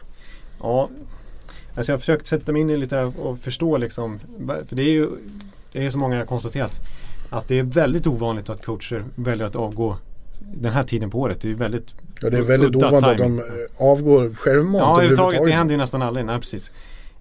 [0.62, 0.90] Ja,
[1.76, 4.20] alltså jag har försökt sätta mig in i lite där och förstå liksom.
[4.68, 5.08] För det är ju
[5.72, 6.80] det är så många jag har konstaterat.
[7.30, 9.98] Att det är väldigt ovanligt att coacher väljer att avgå
[10.40, 11.42] den här tiden på året.
[11.42, 13.46] Det är ju väldigt Ja, det är väldigt ovanligt att de eh,
[13.78, 15.44] avgår självmant Ja, överhuvudtaget.
[15.46, 16.26] Det händer ju nästan aldrig.
[16.26, 16.72] Nej, precis.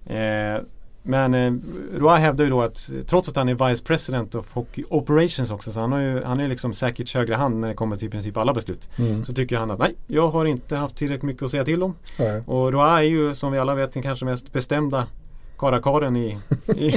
[0.07, 0.63] Eh,
[1.03, 1.53] men eh,
[1.99, 5.73] Roy hävdar ju då att trots att han är Vice President of Hockey Operations också
[5.73, 8.11] så han, har ju, han är liksom säkert högre hand när det kommer till i
[8.11, 8.89] princip alla beslut.
[8.99, 9.25] Mm.
[9.25, 11.95] Så tycker han att nej, jag har inte haft tillräckligt mycket att säga till om.
[12.19, 12.43] Nej.
[12.47, 15.07] Och Roy är ju som vi alla vet den kanske mest bestämda
[15.59, 16.39] karakaren i,
[16.77, 16.95] i,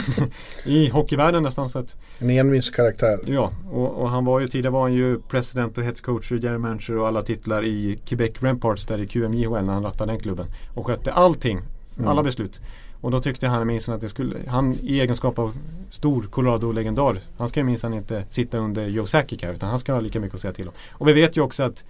[0.66, 1.70] i hockeyvärlden nästan.
[1.70, 3.20] Så att, En envis karaktär.
[3.26, 6.38] ja, och, och han var ju tidigare var han ju president och head coach och
[6.38, 10.20] general manager och alla titlar i Quebec Remparts där i QMJHL när han rattade den
[10.20, 10.46] klubben.
[10.74, 11.62] Och skötte allting,
[12.00, 12.24] alla Mm.
[12.24, 12.52] beslut.
[12.52, 12.68] beslut.
[13.02, 15.58] Och då tyckte han minsann att det skulle, han i egenskap av
[15.90, 19.94] stor Colorado-legendar, han ska ju minsann inte sitta under Joe Sakic här utan han ska
[19.94, 20.74] ha lika mycket att säga till om.
[20.92, 21.84] Och vi vet ju också att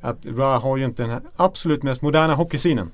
[0.00, 2.90] att Ra har ju inte den här absolut mest moderna hockeysynen.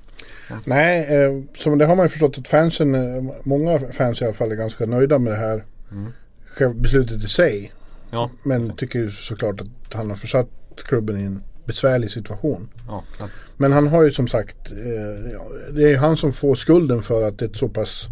[0.65, 4.33] Nej, eh, som det har man ju förstått att fansen, eh, många fans i alla
[4.33, 6.81] fall är ganska nöjda med det här Mm.
[6.81, 7.71] beslutet i sig.
[8.11, 8.79] Ja, Men exakt.
[8.79, 12.69] tycker ju såklart att han har försatt klubben i en besvärlig situation.
[12.87, 15.41] ja, att, Men han har ju som sagt, eh, ja,
[15.75, 18.05] det är ju han som får skulden för att det är ett så pass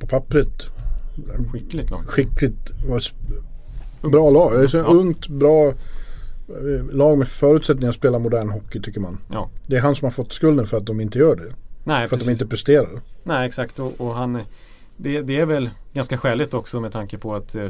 [0.00, 0.48] på pappret
[1.52, 2.70] skickligt skickligt
[4.02, 4.52] bra lag.
[4.52, 4.84] Det är så Ja.
[4.84, 5.72] ungt, bra
[6.92, 9.18] lag med förutsättningar att spela modern hockey tycker man.
[9.32, 9.48] Ja.
[9.66, 11.52] Det är han som har fått skulden för att de inte gör det.
[11.84, 12.26] Nej, för att precis.
[12.26, 12.88] de inte presterar.
[13.24, 13.78] Nej, exakt.
[13.78, 14.42] Och, och han,
[14.96, 17.68] det, det är väl ganska skäligt också med tanke på att eh,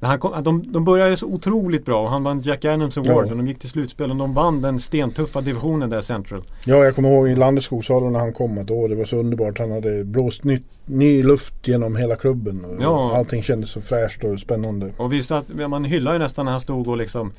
[0.00, 3.26] han kom, att de, de började så otroligt bra och han vann Jack Adams Award
[3.26, 3.30] Ja.
[3.30, 6.42] och de gick till slutspel och de vann den stentuffa divisionen där Central.
[6.64, 9.04] Ja, jag kommer ihåg i Landeskog sa de när han kom att åh, det var
[9.04, 9.58] så underbart.
[9.58, 12.64] Han hade blåst ny, ny luft genom hela klubben.
[12.64, 13.16] Och Ja.
[13.16, 14.92] Allting kändes så fräscht och spännande.
[14.96, 17.32] Och vi satt, man hyllar ju nästan när han stod och liksom eh,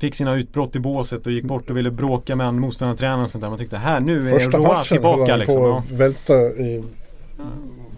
[0.00, 3.42] Fick sina utbrott i båset och gick bort och ville bråka med motståndartränaren och sånt
[3.42, 3.48] där.
[3.48, 5.60] Man tyckte här nu är Första Roa matchen tillbaka han liksom.
[5.60, 5.78] på Ja.
[5.78, 6.84] att välta i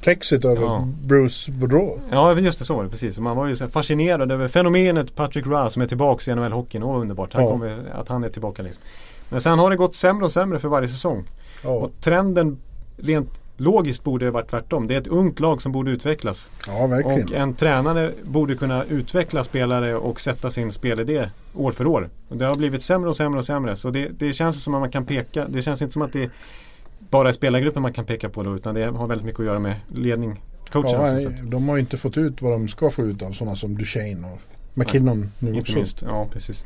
[0.01, 0.89] plexit över Ja.
[1.03, 2.01] Bruce Boudreau.
[2.11, 3.19] Ja, just det så var det precis.
[3.19, 6.83] Man var ju fascinerad över fenomenet Patrick Roy som är tillbaka i NHL-hockeyn.
[6.83, 7.31] Åh, underbart.
[7.33, 7.51] Ja.
[7.51, 8.83] kommer, att han är tillbaka liksom.
[9.29, 11.25] Men sen har det gått sämre och sämre för varje säsong.
[11.65, 12.59] Och trenden
[12.97, 14.87] rent logiskt borde det varit tvärtom.
[14.87, 16.51] Det är ett ungt lag som borde utvecklas.
[16.67, 17.23] ja verkligen.
[17.25, 22.09] Och en tränare borde kunna utveckla spelare och sätta sin spelidé år för år.
[22.29, 23.77] Och det har blivit sämre och sämre och sämre.
[23.77, 25.47] Så det, det känns som att man kan peka.
[25.49, 26.31] Det känns inte som att det
[27.11, 28.57] bara är spelargruppen man kan peka på då.
[28.57, 30.41] Utan det har väldigt mycket att göra med ledning.
[30.73, 33.33] Coachen Ja, att- de har ju inte fått ut vad de ska få ut av
[33.33, 34.39] sådana som Duchene och
[34.75, 35.75] McKinnon nu Inte också.
[35.75, 36.65] minst, ja precis.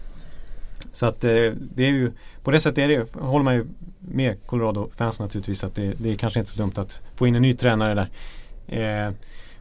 [0.92, 1.30] Så att eh,
[1.74, 3.66] det är ju, på det sättet är det, håller man ju
[4.00, 7.42] med Colorado-fans naturligtvis att det, det är kanske inte så dumt att få in en
[7.42, 9.06] ny tränare där.
[9.06, 9.12] Eh,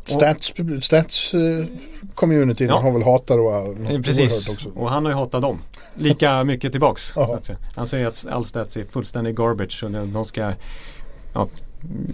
[0.04, 1.66] Stats, stats eh,
[2.14, 2.78] communityn Ja.
[2.78, 4.70] har väl hatat och Eh, oerhört Precis, också.
[4.76, 5.60] och han har ju hatat dem.
[5.96, 7.14] Lika mycket tillbaks.
[7.76, 10.54] Han säger att all stats är fullständig garbage och de ska
[11.34, 11.48] ja,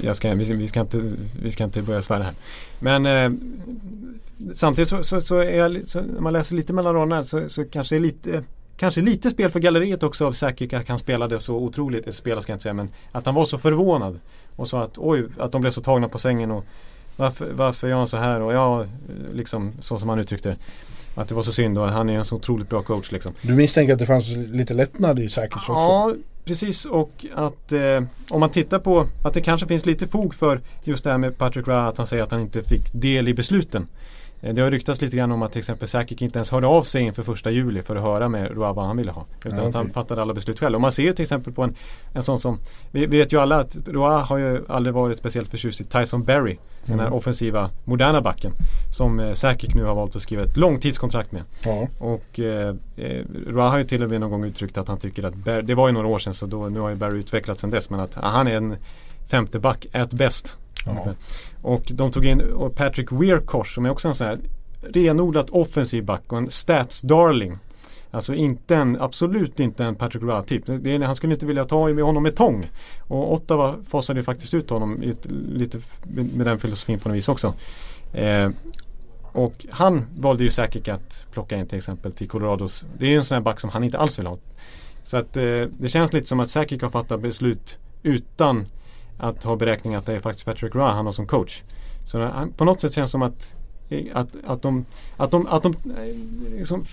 [0.01, 1.01] jag ska, vi, vi, ska inte,
[1.41, 2.33] vi ska inte börja svära här.
[2.79, 3.39] Men eh,
[4.53, 7.65] samtidigt så, så, så är jag, så, när man läser lite mellan raderna så, så
[7.65, 8.43] kanske det är lite
[8.77, 12.51] Kanske lite spel för galleriet också av Sakic att han spelade så otroligt, spela ska
[12.51, 14.19] jag inte säga men att han var så förvånad
[14.55, 16.65] och sa att oj, att de blev så tagna på sängen och
[17.15, 18.85] varför, varför gör han så här och ja,
[19.33, 20.57] liksom så som han uttryckte det.
[21.15, 23.33] Att det var så synd och han är en så otroligt bra coach liksom.
[23.41, 25.71] Du misstänker att det fanns lite lättnad i Sakic också?
[25.71, 26.13] Ja,
[26.45, 30.61] precis och att eh, om man tittar på att det kanske finns lite fog för
[30.83, 33.33] just det här med Patrick Roy att han säger att han inte fick del i
[33.33, 33.87] besluten.
[34.41, 36.83] Eh, det har ryktats lite grann om att till exempel Sakic inte ens hörde av
[36.83, 39.25] sig inför första juli för att höra med Roa vad han ville ha.
[39.45, 40.75] Utan Ja, att han fattade alla beslut själv.
[40.75, 41.75] Och man ser ju till exempel på en,
[42.13, 42.59] en sån som
[42.91, 46.57] Vi vet ju alla att Roa har ju aldrig varit speciellt förtjust i Tyson Berry.
[46.85, 47.17] Den här Mm.
[47.17, 48.51] offensiva moderna backen.
[48.97, 51.43] Som eh, Sakic nu har valt att skriva ett långtidskontrakt med.
[51.65, 51.87] Ja.
[51.99, 55.23] Och eh, eh, Roa har ju till och med någon gång uttryckt att han tycker
[55.23, 57.61] att Bar- Det var ju några år sedan så då, nu har ju Barry utvecklats
[57.61, 57.89] sedan dess.
[57.89, 58.75] Men att ah, han är en
[59.27, 60.57] femte back at bäst.
[60.87, 61.13] Ja.
[61.61, 62.43] Och de tog in
[62.75, 64.39] Patrick Weirkosh som är också en sån här
[64.81, 67.57] renodlat offensiv back och en stats darling.
[68.11, 70.63] Alltså inte en, absolut inte en Patrick Roy typ.
[70.65, 72.69] Det är, han skulle inte vilja ta med honom med tång.
[73.07, 77.29] Och Ottawa fasade ju faktiskt ut honom ett, lite med, den filosofin på något vis
[77.29, 77.53] också.
[78.13, 78.49] Eh,
[79.21, 82.85] och han valde ju säkert att plocka in till exempel till Colorados.
[82.97, 84.37] Det är ju en sån här back som han inte alls vill ha.
[85.03, 85.43] Så att eh,
[85.79, 88.65] det känns lite som att Sakic har fattat beslut utan
[89.19, 91.61] att ha beräkning att det är faktiskt Patrick Roy han har som coach.
[92.05, 93.55] Så han, på något sätt känns det som att
[94.13, 94.85] att, att de,
[95.17, 96.85] att de, att de eh, liksom,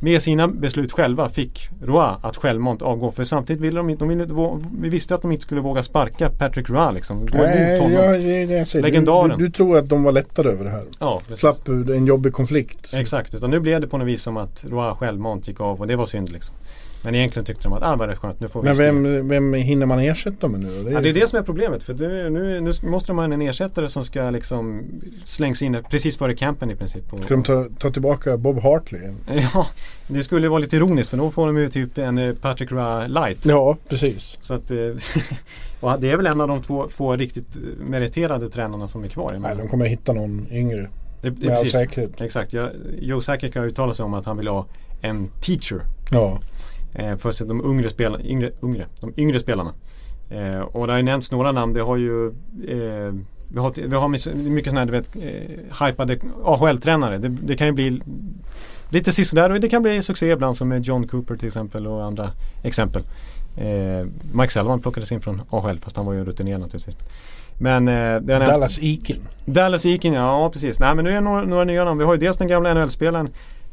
[0.00, 3.10] med sina beslut själva fick Roy att självmant avgå.
[3.10, 4.26] För samtidigt ville de inte, de ville,
[4.80, 7.26] vi visste att de inte skulle våga sparka Patrick Roy liksom.
[7.26, 7.92] Gå emot Nej, honom.
[7.92, 8.82] ja, det jag säger.
[8.82, 9.38] Legendaren.
[9.38, 10.84] du, du tror att de var lättade över det här.
[10.98, 11.40] Ja, precis.
[11.40, 12.90] Slapp en jobbig konflikt.
[12.94, 15.86] Exakt, utan nu blev det på något vis som att Roy självmant gick av och
[15.86, 16.56] det var synd liksom.
[17.04, 19.54] Men egentligen tyckte de att ah, vad rätt skönt, nu får vi Men vem, vem
[19.54, 20.90] hinner man ersätta med nu?
[20.92, 21.82] Ja, det är det som är problemet.
[21.82, 24.84] För det, nu, nu måste de ha en ersättare som ska liksom
[25.24, 27.12] slängs in precis före campen i princip.
[27.12, 29.00] Och, Ska de ta, ta tillbaka Bob Hartley?
[29.54, 29.66] Ja,
[30.08, 33.08] det skulle vara lite ironiskt för då får de ju typ en eh, Patrick Roy
[33.08, 33.46] light.
[33.46, 34.38] Ja, precis.
[34.40, 34.76] Så att, eh,
[35.80, 39.08] och det är väl en av de två, två riktigt eh, meriterade tränarna som är
[39.08, 39.36] kvar.
[39.40, 40.88] Nej, de kommer hitta någon yngre.
[41.22, 41.72] det, det, Med all precis.
[41.72, 42.20] säkerhet.
[42.20, 44.66] Exakt, jag, Joe Sakic har uttalat sig om att han vill ha
[45.00, 45.80] en teacher.
[46.10, 46.40] Ja,
[46.94, 49.72] Eh, för att de yngre, spela, yngre, yngre, de yngre spelarna.
[50.30, 51.72] Eh, och det har ju nämnts några namn.
[51.72, 52.26] Det har ju
[52.68, 53.14] eh,
[53.48, 57.18] vi har, vi har mycket sådana här du vet, eh, hypade AHL-tränare.
[57.18, 58.00] Det, det kan ju bli
[58.90, 62.04] lite sisådär och det kan bli succé ibland som med John Cooper till exempel och
[62.04, 62.30] andra
[62.62, 63.02] exempel.
[63.56, 66.96] Eh, Mike Sullivan plockades in från AHL fast han var ju rutinerad naturligtvis.
[67.58, 69.28] Men eh, Dallas Eakin.
[69.44, 70.80] Dallas Eakin, ja precis.
[70.80, 71.98] Nej men nu är det några, några nya namn.
[71.98, 73.28] Vi har ju dels den gamla NHL-spelaren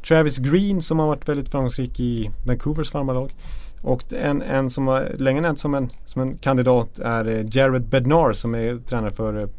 [0.07, 3.35] Travis Green som har varit väldigt framgångsrik i Vancouvers farmarlag.
[3.81, 7.81] Och en, en som var länge nämnt som en, som en kandidat är eh, Jared
[7.83, 9.49] Bednar som är tränare för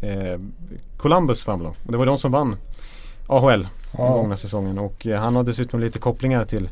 [0.00, 0.40] eh,
[0.96, 1.74] Columbus farmarlag.
[1.86, 2.56] Och det var de som vann
[3.26, 4.12] AHL den Ja.
[4.12, 4.78] gångna säsongen.
[4.78, 6.68] Och eh, han har dessutom lite kopplingar till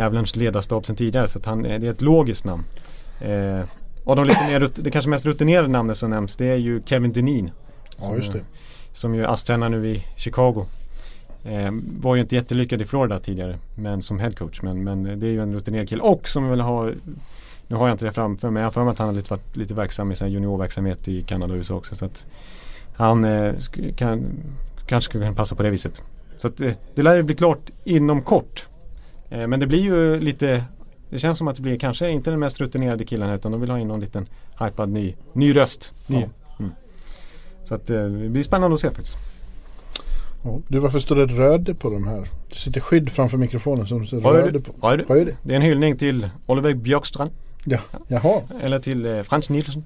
[0.00, 1.28] Avalanche ledarstab sedan tidigare.
[1.28, 2.64] Så att han, det är ett logiskt namn.
[3.20, 3.60] Eh,
[4.04, 7.12] och de lite mer, det kanske mest rutinerade namnet som nämns det är ju Kevin
[7.12, 7.50] Denin.
[7.98, 8.40] Ja, just det.
[8.92, 10.66] Som ju är ASS-tränare nu i Chicago.
[11.48, 14.62] Eh, var ju inte jättelyckad i Florida tidigare men som headcoach.
[14.62, 16.90] Men, men det är ju en rutinerad kille och som vill ha
[17.66, 18.60] Nu har jag inte det framför mig.
[18.60, 21.22] Jag har för mig att han har lite, varit lite verksam i sin juniorverksamhet i
[21.22, 21.94] Kanada och USA också.
[21.94, 22.26] Så att
[22.96, 23.54] han eh,
[23.96, 24.24] kan,
[24.86, 26.02] kanske skulle kunna passa på det viset.
[26.38, 28.66] Så att det, det lär ju bli klart inom kort.
[29.30, 30.64] Eh, men det blir ju lite
[31.10, 33.70] Det känns som att det blir kanske inte den mest rutinerade killen utan de vill
[33.70, 34.26] ha in någon liten
[34.60, 35.92] hypad ny, ny röst.
[36.06, 36.20] Ny.
[36.20, 36.26] Ja.
[36.58, 36.72] Mm.
[37.64, 39.16] Så att eh, det blir spännande att se faktiskt.
[40.42, 40.58] Ja.
[40.68, 42.28] Du, varför står det röde på de här?
[42.48, 44.42] Det sitter skydd framför mikrofonen som står Röde.
[44.46, 44.88] röde på.
[44.88, 45.02] Röde.
[45.08, 45.36] Röde?
[45.42, 47.30] Det är en hyllning till Oliver Björkstrand
[47.64, 48.40] Ja, jaha.
[48.62, 49.84] eller till eh, Frans Nielsen.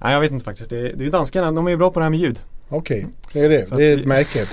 [0.00, 0.70] Nej jag vet inte faktiskt.
[0.70, 2.38] Det är, det är danskarna, de är ju bra på det här med ljud.
[2.68, 3.68] Okej, det är det.
[3.68, 4.46] Så Det är ett vi- märke.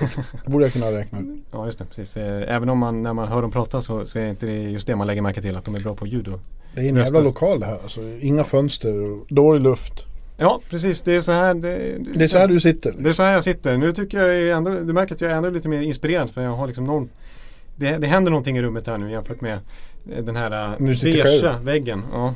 [0.45, 1.25] Det borde jag kunna räkna ut.
[1.51, 2.17] Ja just det, precis.
[2.17, 4.87] Eh, Även om man när man hör dem prata så, så är inte det just
[4.87, 6.27] det man lägger märke till att de är bra på ljud.
[6.27, 6.39] Och...
[6.75, 7.77] Det är en jävla lokal det här.
[7.83, 10.05] Alltså, inga fönster dålig luft.
[10.41, 12.93] Ja precis, det är så här det, Det är så här du sitter.
[12.97, 13.77] Det är så här jag sitter.
[13.77, 16.51] Nu tycker jag ändå, du märker att jag är ändå lite mer inspirerad för jag
[16.51, 17.09] har liksom någon
[17.75, 19.59] Det, det händer någonting i rummet här nu jämfört med
[20.11, 20.51] eh, den här
[20.81, 21.63] eh, själv.
[21.63, 22.03] väggen.
[22.13, 22.35] Ja,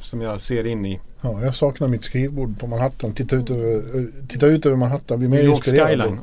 [0.00, 1.00] som jag ser in i.
[1.20, 3.12] Ja, jag saknar mitt skrivbord på Manhattan.
[3.12, 5.18] Titta ut över, eh, titta ut över Manhattan.
[5.18, 5.88] Blir mer New York inspirerad.
[5.88, 6.20] skyline.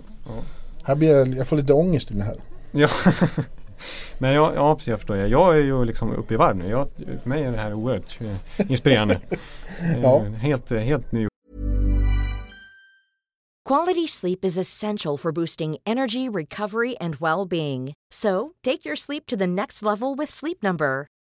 [0.84, 2.36] Här blir jag, jag får lite ångest i det här.
[2.72, 2.90] Ja.
[4.18, 5.18] Men jag, ja precis jag förstår.
[5.18, 6.70] Jag, jag är ju liksom uppe i varv nu.
[6.70, 6.88] Jag,
[7.22, 9.20] för mig är det här oerhört eh, inspirerande.
[9.82, 10.20] Eh, Ja.
[10.20, 11.28] Helt, eh, helt ny
[13.70, 17.94] Quality sleep is essential for boosting energy, recovery, and well being.
[18.12, 21.08] So, take your sleep to the next level with Sleep Number.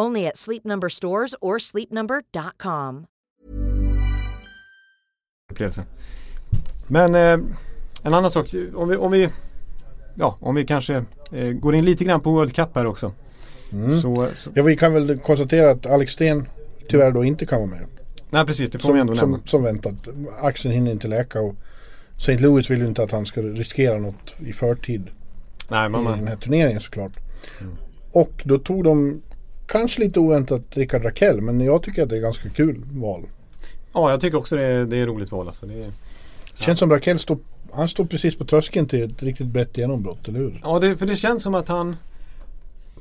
[0.00, 3.06] Only at Sleep Number stores or sleepnumber.com.
[5.50, 5.84] upplevelse.
[6.88, 7.38] Men eh,
[8.02, 8.46] en annan sak.
[8.74, 9.28] Om vi, om vi
[10.14, 13.12] ja, om vi kanske eh, går in lite grann på World Cup här också.
[13.72, 13.90] Mm.
[13.90, 16.48] Så, så, Ja, vi kan väl konstatera att Alex Sten
[16.88, 17.86] tyvärr då inte kan vara med.
[18.30, 19.46] nej precis, det får vi ändå Som, nämna.
[19.46, 20.08] som, som väntat.
[20.40, 21.54] Axeln hinner inte läka och
[22.16, 22.38] St.
[22.38, 25.10] Louis vill ju inte att han ska riskera något i förtid
[25.70, 27.12] Nej, men i den här turneringen såklart.
[27.60, 27.76] Mm.
[28.12, 29.22] Och då tog de
[29.72, 33.22] kanske lite oväntat Rickard Rakell men jag tycker att det är ganska kul val.
[33.92, 35.66] ja, jag tycker också det är, det är roligt val alltså.
[35.66, 35.90] Det är,
[36.56, 37.38] Det känns som Rakell står,
[37.72, 40.60] han står precis på tröskeln till ett riktigt brett genombrott, eller hur?
[40.64, 41.96] Ja, det, för det känns som att han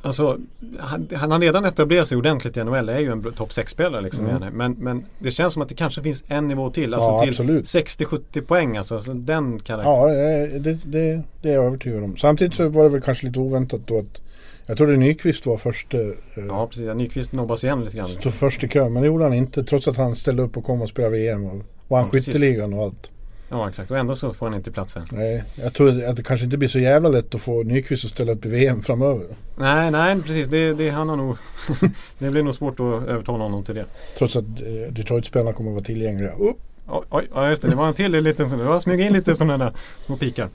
[0.04, 0.38] Alltså,
[0.80, 2.90] han, han har redan etablerat sig ordentligt i NHL.
[2.90, 4.26] Är ju en topp 6-spelare liksom.
[4.26, 4.54] Mm.
[4.54, 6.94] Men, men det känns som att det kanske finns en nivå till.
[6.94, 7.66] Alltså Ja, till absolut.
[7.66, 8.78] 60-70 poäng.
[8.78, 12.18] Alltså, så den kan Ja, det, det, det, det är jag övertygad om.
[12.18, 14.22] Samtidigt så var det väl kanske lite oväntat då att
[14.66, 16.14] jag trodde Nyqvist var första, eh,
[16.48, 16.86] ja precis.
[16.86, 18.08] Ja, Nyqvist nobbas igen lite grann.
[18.08, 18.94] stod först i kön.
[18.94, 21.46] Men det gjorde han inte trots att han ställde upp och kom och spelade VM
[21.46, 23.10] och vann Ja, skytteligan och allt.
[23.50, 23.92] Ja exakt.
[23.92, 25.04] Och ändå så får han inte plats här.
[25.12, 28.12] Nej, jag tror att det kanske inte blir så jävla lätt att få Nyqvist att
[28.12, 29.26] ställa upp i VM framöver.
[29.58, 30.48] Nej, nej precis.
[30.48, 31.38] Det, det han har nog
[32.20, 33.86] Det blir nog svårt att övertala honom till det.
[34.18, 36.32] Trots att eh, Detroit-spelarna kommer att vara tillgängliga.
[36.32, 36.58] Upp.
[36.88, 37.70] Oj, oj, ja just det.
[37.70, 38.60] Det var en till liten sån.
[38.60, 39.74] Det var smyga in lite sådana där
[40.06, 40.50] små pikar.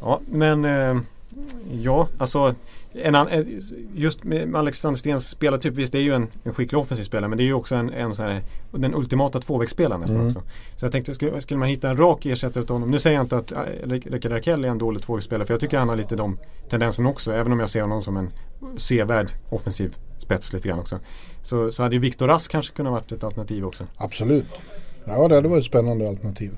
[0.00, 1.00] Ja, men eh,
[1.82, 2.54] ja, alltså
[2.92, 3.44] en an, eh,
[3.94, 7.38] just med Alexander Stens spelartyp, visst det är ju en, en skicklig offensiv spelare men
[7.38, 8.40] det är ju också en, en sån här,
[8.70, 10.28] den ultimata tvåvägsspelaren nästan Mm.
[10.28, 10.42] också.
[10.76, 12.90] Så jag tänkte, skulle, skulle man hitta en rak ersättare till honom.
[12.90, 15.78] Nu säger jag inte att äh, Rickard Rakell är en dålig tvåvägsspelare för jag tycker
[15.78, 16.38] han har lite de
[16.68, 17.32] tendenserna också.
[17.32, 18.30] Även om jag ser honom som en
[18.76, 20.98] sevärd offensiv spets lite grann också.
[21.42, 23.86] Så, så hade ju Viktor Rask kanske kunnat varit ett alternativ också.
[23.96, 24.46] Absolut.
[25.04, 26.50] Ja, det hade varit ett spännande alternativ.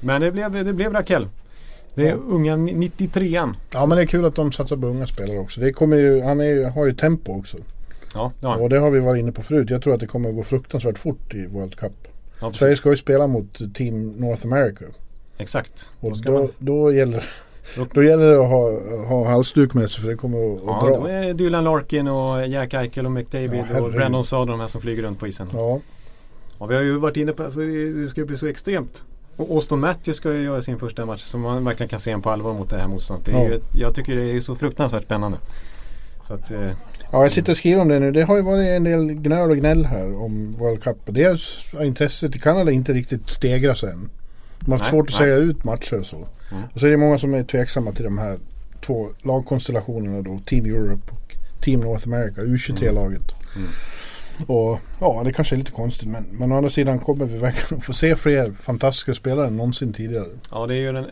[0.00, 1.28] Men det blev, det blev Rakell.
[1.98, 2.16] Det är Ja.
[2.28, 3.54] unga 93an.
[3.72, 5.60] Ja, men det är kul att de satsar på unga spelare också.
[5.60, 7.56] Det kommer ju, han är, har ju tempo också.
[8.14, 8.60] Ja, han.
[8.60, 9.70] Och det har vi varit inne på förut.
[9.70, 11.92] Jag tror att det kommer att gå fruktansvärt fort i World Cup.
[12.40, 12.52] Ja.
[12.52, 14.84] Sverige ska ju spela mot Team North America.
[15.38, 15.92] Exakt.
[16.00, 17.24] Och ska då, man- då, gäller,
[17.76, 20.74] Då- då gäller det att ha, ha halsduk med sig för det kommer att, Ja,
[20.76, 21.10] att då dra.
[21.10, 23.92] är det Dylan Larkin och Jack Eichel och McDavid Ja, och.
[23.92, 25.48] Brandon Saad de här som flyger runt på isen.
[25.52, 25.80] Ja.
[26.58, 29.04] Ja, vi har ju varit inne på alltså, det det ska bli så extremt.
[29.38, 32.22] Och Auston Matthews ska ju göra sin första match som man verkligen kan se en
[32.22, 33.26] på allvar mot det här motståndet.
[33.26, 35.38] Det är ju, jag tycker det är så fruktansvärt spännande.
[36.28, 36.70] Så att, eh,
[37.12, 38.12] ja, jag sitter och skriver om det nu.
[38.12, 40.96] Det har ju varit en del gnöl och gnäll här om World Cup.
[41.04, 44.10] Dels har intresset i Kanada inte riktigt stegrat än.
[44.60, 46.16] De har haft svårt att säga ut matcher och så.
[46.16, 46.62] Mm.
[46.74, 48.38] Och så är det många som är tveksamma till de här
[48.80, 50.40] två lagkonstellationerna då.
[50.46, 53.32] Team Europe och Team North America, U23-laget.
[53.56, 53.68] Mm.
[54.46, 57.80] Och ja, det kanske är lite konstigt men, men å andra sidan kommer vi verkligen
[57.88, 60.26] få se fler fantastiska spelare än någonsin tidigare.
[60.50, 61.06] ja det är ju den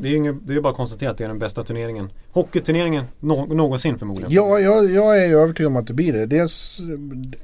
[0.00, 2.12] det är ju ingen, det är bara att konstatera att det är den bästa turneringen.
[2.32, 4.32] Hockeyturneringen nå, någonsin förmodligen.
[4.32, 6.26] Ja, jag, jag är övertygad om att det blir det.
[6.26, 6.78] Dels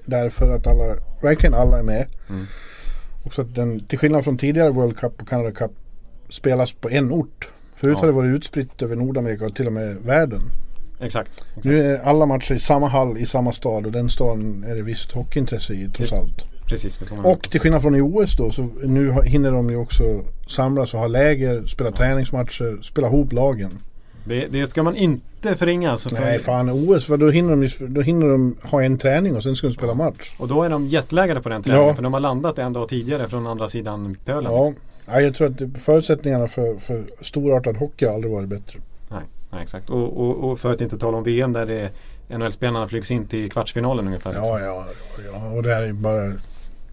[0.04, 2.06] därför att alla, verkligen alla är med.
[2.28, 2.46] Mm.
[3.24, 5.70] Och så att den, till skillnad från tidigare World Cup och Canada Cup
[6.30, 7.48] spelas på en ort.
[7.76, 8.00] Förut Ja.
[8.00, 10.40] har det varit utspritt över Nordamerika och till och med världen.
[11.00, 11.28] Exakt.
[11.28, 11.64] exakt.
[11.64, 14.82] Nu är alla matcher i samma hall i samma stad och den staden är det
[14.82, 16.46] visst hockeyintresse i trots allt.
[16.66, 17.00] Precis.
[17.24, 21.00] Och till skillnad från i OS då så nu hinner de ju också samlas och
[21.00, 23.70] ha läger, spela träningsmatcher, spela ihop lagen.
[24.24, 25.90] det, det ska man inte förringa.
[25.90, 29.42] Alltså för, Nej fan OS, då hinner, de, då hinner de ha en träning och
[29.42, 30.34] sen ska de spela match.
[30.38, 31.88] Och då är de jetlaggade på den träningen.
[31.88, 31.94] Ja.
[31.94, 34.52] För de har landat en dag tidigare från andra sidan pölen.
[34.52, 34.84] Ja, liksom.
[35.06, 38.78] ja jag tror att förutsättningarna för, för storartad hockey har aldrig varit bättre.
[39.56, 39.90] Nej, exakt.
[39.90, 41.90] Och, och, och för att inte tala om VM där det
[42.38, 44.30] NHL-spelarna flygs in till kvartsfinalen ungefär.
[44.30, 44.48] liksom.
[44.48, 44.86] Ja, ja,
[45.32, 46.32] ja och det här är bara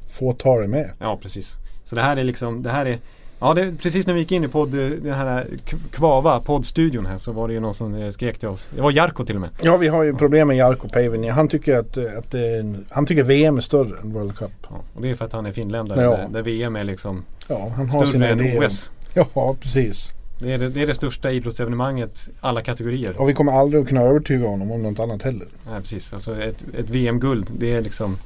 [0.09, 0.91] fåtal är med.
[0.99, 1.55] Ja, precis.
[1.83, 2.99] Så det här är liksom, det här är
[3.39, 5.47] Ja, det, precis när vi gick in i podd, den här
[5.91, 8.69] Kvava, poddstudion här så var det ju någon som eh, skrek till oss.
[8.75, 9.49] Det var Jarko till och med.
[9.61, 11.31] Ja, vi har ju problem med Jarkko Päivänen.
[11.31, 14.51] Han tycker att, eh, att det en, han tycker VM är större än World Cup.
[14.69, 16.09] Ja, och det är för att han är finländare Ja.
[16.09, 18.65] där, där VM är liksom Ja, han har sina större än idéer.
[18.65, 18.91] OS.
[19.13, 20.09] Ja, precis.
[20.43, 23.21] Det är det, det är det största idrottsevenemanget alla kategorier.
[23.21, 25.47] Och vi kommer aldrig att kunna övertyga honom om något annat heller.
[25.69, 26.13] Nej, precis.
[26.13, 28.17] Alltså ett, ett VM-guld, det är liksom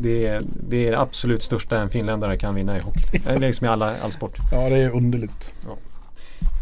[0.00, 3.20] det är, det är det absolut största en finländare kan vinna i hockey.
[3.26, 4.38] Är liksom i alla, all sport.
[4.52, 5.52] Ja, det är underligt.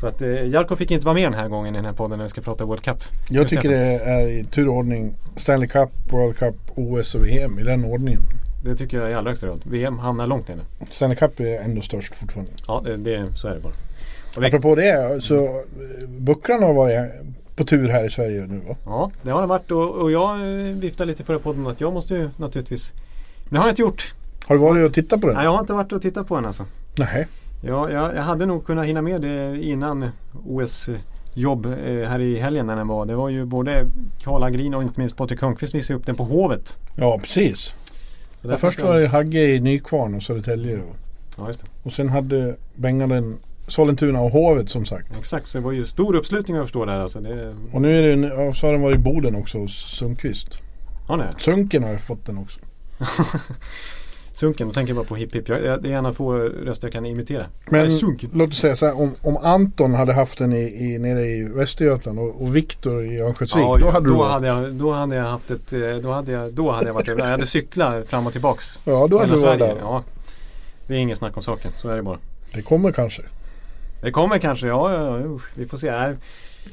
[0.01, 2.19] Så att eh, Jarko fick inte vara med den här gången i den här podden
[2.19, 3.03] när vi ska prata World Cup.
[3.29, 3.77] Jag Just tycker det.
[3.77, 8.23] är i turordning Stanley Cup, World Cup, OS och VM i den ordningen.
[8.65, 9.61] Det tycker jag i allra högsta grad.
[9.65, 10.63] VM hamnar långt inne.
[10.91, 12.53] Stanley Cup är ändå störst fortfarande.
[12.67, 13.73] Ja, det, det, så är det bara.
[14.39, 15.61] Vi, Apropå det så eh,
[16.19, 17.13] Bucklarna har varit
[17.57, 18.77] på tur här i Sverige nu va?
[18.85, 21.93] ja, det har det varit och, och jag eh, viftade lite förra podden att jag
[21.93, 22.93] måste ju naturligtvis
[23.49, 24.15] Det har jag inte gjort.
[24.47, 25.37] Har du varit och tittat på den?
[25.37, 26.67] Nej, jag har inte varit och tittat på den alltså.
[26.97, 27.27] Nej.
[27.63, 30.11] Ja, jag, jag hade nog kunnat hinna med det innan
[30.47, 30.89] OS
[31.35, 31.73] jobb eh,
[32.09, 33.07] här i helgen när den var.
[33.07, 33.87] Det var ju både
[34.23, 36.79] Karl Agrin och inte minst Patrik Hörnqvist visade upp den på Hovet.
[36.97, 37.75] Ja precis.
[38.59, 40.81] Först var det Hagge i Nykvarn och Södertälje.
[41.39, 41.67] Ja, just det.
[41.83, 45.19] och sen hade Benga den Sollentuna och Hovet som sagt.
[45.19, 47.21] Exakt, så det var ju stor uppslutning jag förstår där alltså.
[47.21, 49.97] Det, Och nu är det, en- ja, så har den varit i Boden också hos
[49.99, 50.49] Sundqvist.
[51.09, 51.27] ja, nej.
[51.39, 52.61] Sunken har ju fått den också.
[54.35, 55.49] Sunken, då tänker jag bara på hipp hipp.
[55.49, 57.47] Jag, det är en av få röster jag kan imitera.
[57.71, 57.91] Men
[58.33, 61.45] låt oss säga så här, om, om Anton hade haft den i, i, nere i
[61.45, 63.65] Västergötland och, och Viktor i Örnsköldsvik.
[63.65, 66.33] Ja, då hade då, du hade jag, då hade jag haft ett, eh, då hade
[66.33, 67.07] jag, då hade jag varit.
[67.07, 68.79] Jag hade cyklat fram och tillbaks.
[68.85, 69.77] Ja, då hade du varit där.
[69.81, 70.03] Ja.
[70.87, 72.19] Det är inget snack om saken, så är det bara.
[72.55, 73.23] Det kommer kanske.
[74.05, 75.91] Det kommer kanske, ja, ja, ja vi får se.
[75.91, 76.15] Nej,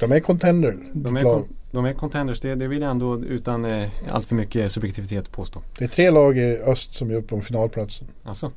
[0.00, 0.76] De är contender.
[0.92, 4.34] De är, kon- de är contenders, det, det vill jag ändå utan eh, allt för
[4.34, 5.62] mycket subjektivitet påstå.
[5.78, 8.06] Det är tre lag i öst som är uppe om finalplatsen.
[8.24, 8.52] Alltså,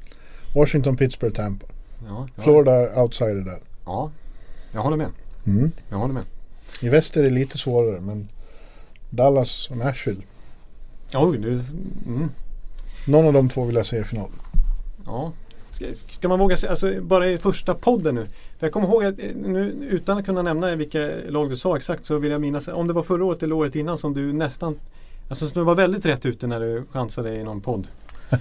[0.56, 1.66] Washington, Pittsburgh, Tampa.
[2.08, 3.60] ja, ja, Florida outsider där.
[3.86, 4.12] ja,
[4.72, 5.08] jag håller med.
[5.48, 5.72] Mm.
[5.90, 6.24] Jag håller med.
[6.82, 8.28] I väst är det lite svårare men
[9.10, 10.22] Dallas och Nashville.
[11.16, 11.52] Oj, du,
[12.06, 12.30] mm,
[13.08, 14.30] Någon av de två vill jag se i final.
[15.06, 15.32] ja.
[15.76, 18.26] Ska, ska man våga säga, alltså bara i första podden nu.
[18.26, 21.78] För jag kommer ihåg att eh, nu, utan att kunna nämna vilka lag du sa
[21.78, 24.34] exakt så vill jag minnas om det var förra året eller året innan som du
[24.34, 24.80] nästan
[25.30, 27.88] Alltså som du var väldigt rätt ute när du chansade i någon podd.
[28.30, 28.40] Jag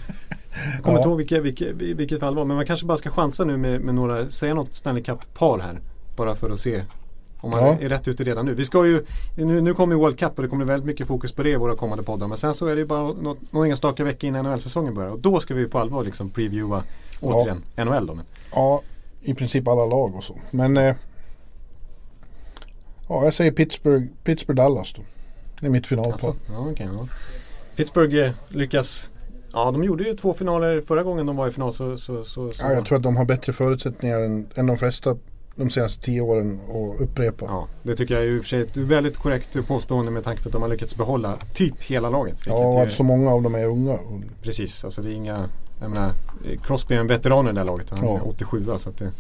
[0.83, 0.99] kommer Ja.
[0.99, 3.57] inte ihåg vilket, vilket, vilket fall det var men man kanske bara ska chansa nu
[3.57, 5.81] med, med några, säga något Stanley Cup-par här.
[6.17, 6.83] Bara för att se
[7.45, 7.77] om man Ja.
[7.81, 8.55] är rätt ute redan nu.
[8.55, 9.05] Vi ska ju,
[9.37, 11.57] nu, nu kommer ju World Cup och det kommer väldigt mycket fokus på det i
[11.57, 12.29] våra kommande poddar.
[12.29, 15.11] Men sen så är det ju bara något, någon enstaka vecka innan NHL-säsongen börjar.
[15.11, 16.83] Och då ska vi på allvar liksom previewa
[17.21, 18.15] återigen NHL då.
[18.15, 18.83] Men, Ja,
[19.23, 20.39] i princip alla lag och så.
[20.51, 20.95] Men eh,
[23.09, 25.03] ja, jag säger Pittsburgh, Pittsburgh Dallas då.
[25.61, 26.13] Det är mitt finalpar.
[26.13, 27.07] alltså, ja, okej, ja.
[27.77, 29.11] Pittsburgh eh, lyckas
[29.57, 31.73] Ja, de gjorde ju två finaler förra gången de var i final.
[31.73, 32.63] Så, så, så, så.
[32.63, 35.17] Ja, jag tror att de har bättre förutsättningar än, än de flesta
[35.57, 37.45] de senaste tio åren att upprepa.
[37.49, 40.43] Ja, det tycker jag är i och för sig ett väldigt korrekt påstående med tanke
[40.43, 42.37] på att de har lyckats behålla typ hela laget.
[42.47, 43.93] Ja, och att så många av dem är unga.
[43.93, 45.49] Och, Precis, alltså det är inga
[45.81, 46.13] jag menar,
[46.63, 47.91] Crosby är en veteran i det där laget.
[47.91, 48.21] Han är Ja.
[48.25, 49.11] 87 så att det,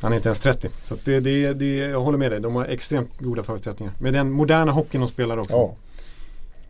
[0.00, 0.68] Han är inte ens 30.
[0.84, 2.40] Så det, det, det, jag håller med dig.
[2.40, 3.94] De har extremt goda förutsättningar.
[3.98, 5.56] Med den moderna hockeyn de spelar också.
[5.56, 5.74] ja.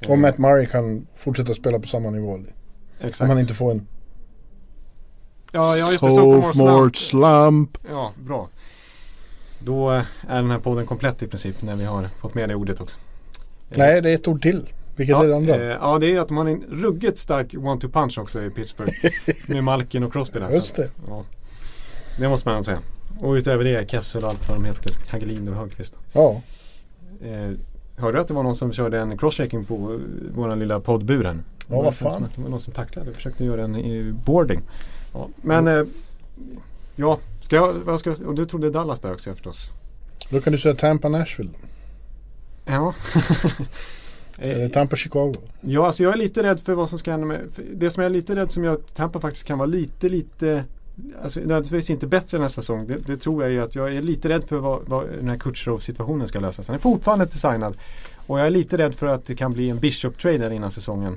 [0.09, 2.41] Och Matt Murray kan fortsätta spela på samma nivå.
[3.01, 3.21] Exakt.
[3.21, 3.87] Om han inte får en
[5.53, 6.11] ja, ja, just det.
[6.11, 6.97] Sophomore slump.
[6.97, 7.79] slump.
[7.91, 8.49] Ja, bra.
[9.59, 10.07] Då är
[10.43, 12.99] den här podden komplett i princip när vi har fått med det ordet också.
[13.69, 14.69] Nej, det är ett ord till.
[14.97, 15.55] Vilket ja, är det andra?
[15.55, 18.93] eh, ja, det är att de har en ruggigt stark one-two punch också i Pittsburgh.
[19.47, 20.51] med Malkin och Crosby där.
[20.51, 21.25] Just att, ja.
[22.19, 22.79] Det måste man säga.
[23.21, 24.93] Och utöver det Kessel och allt vad de heter.
[25.09, 25.95] Hagelin och Högqvist.
[26.13, 26.41] Ja,
[27.25, 27.51] Eh,
[27.97, 30.01] hörde du att det var någon som körde en crosschecking på eh,
[30.35, 31.39] vår lilla poddbur här?
[31.67, 32.29] Ja, vad fan.
[32.37, 33.09] Det var någon som tacklade.
[33.09, 34.61] Jag försökte göra en i boarding.
[35.13, 35.85] Ja, men eh,
[36.97, 39.73] ja, ska jag, vad ska och du trodde Dallas där också förstås?
[40.31, 41.51] då kan du säga Tampa Nashville.
[42.65, 42.95] Ja.
[44.39, 45.33] Eh, Tampa Chicago.
[45.61, 47.41] Ja, alltså jag är lite rädd för vad som ska hända med...
[47.75, 50.65] Det som jag är lite rädd som gör att Tampa faktiskt kan vara lite, lite...
[51.23, 52.87] Alltså nödvändigtvis inte bättre nästa säsong.
[52.87, 55.39] Det, det tror jag är att jag är lite rädd för vad, vad den här
[55.39, 56.69] Kutjerov-situationen ska lösas.
[56.69, 57.77] Han är fortfarande inte signad.
[58.27, 61.17] Och jag är lite rädd för att det kan bli en Bishop-trade innan säsongen.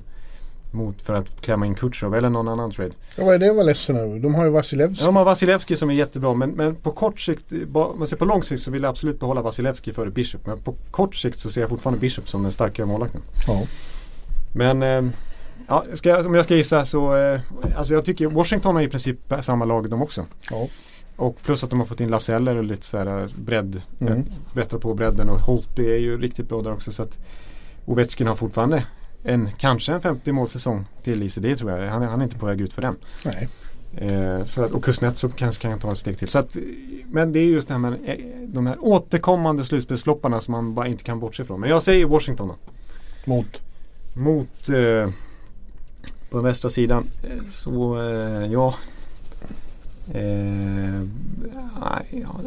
[0.71, 2.91] Mot för att klämma in Kutjerov eller någon annan trade.
[3.15, 4.19] Ja, vad är det jag var ledsen över?
[4.19, 5.01] De har ju Vasilevski.
[5.01, 8.17] Ja, de har Vasilevski som är jättebra men, men på kort sikt, om man ser
[8.17, 10.45] på lång sikt så vill jag absolut behålla Vasilevski före Bishop.
[10.45, 13.21] Men på kort sikt så ser jag fortfarande Bishop som den starkare målvakten.
[13.47, 13.61] Ja.
[14.55, 15.11] Men eh,
[15.67, 17.39] ja, jag, om jag ska gissa så eh,
[17.77, 20.25] alltså jag tycker Washington har i princip samma lag de också.
[20.51, 20.67] Ja.
[21.15, 23.81] Och plus att de har fått in Lasse Eller och lite så här eh, bredd.
[23.99, 24.13] Mm.
[24.13, 24.25] Mm.
[24.53, 26.91] Bättra på bredden och Holtby är ju riktigt bra där också.
[26.91, 27.19] Så att
[27.85, 28.83] Ovechkin har fortfarande
[29.25, 31.43] en, kanske en 50 målsäsong till i sig.
[31.43, 31.89] Det tror jag.
[31.89, 32.95] Han är, han är inte på väg ut för den.
[33.25, 33.49] Nej.
[33.97, 36.27] Eh, så att, och Kuznetsov kanske kan ta ett steg till.
[36.27, 36.57] Så att,
[37.05, 38.15] men det är just det här med eh,
[38.47, 41.59] de här återkommande slutspelsflopparna som man bara inte kan bortse ifrån.
[41.59, 42.55] Men jag säger Washington då.
[43.25, 43.61] Mot.
[44.13, 45.09] Mot eh,
[46.29, 48.75] på den västra sidan eh, så eh, ja.
[50.13, 51.01] Eh,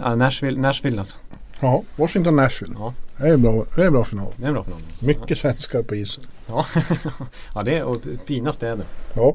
[0.03, 1.17] ja, Nashville, Nashville alltså.
[1.61, 2.75] Ja, Washington Nashville.
[2.79, 2.95] Ja.
[3.17, 4.33] Det är bra, det är en bra final.
[4.37, 4.81] Det är en bra final.
[5.01, 6.25] Mycket svenskar på isen.
[6.49, 6.67] Ja,
[7.55, 8.87] ja det är och fina städer.
[9.15, 9.35] Ja.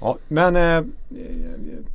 [0.00, 0.84] Ja, men eh,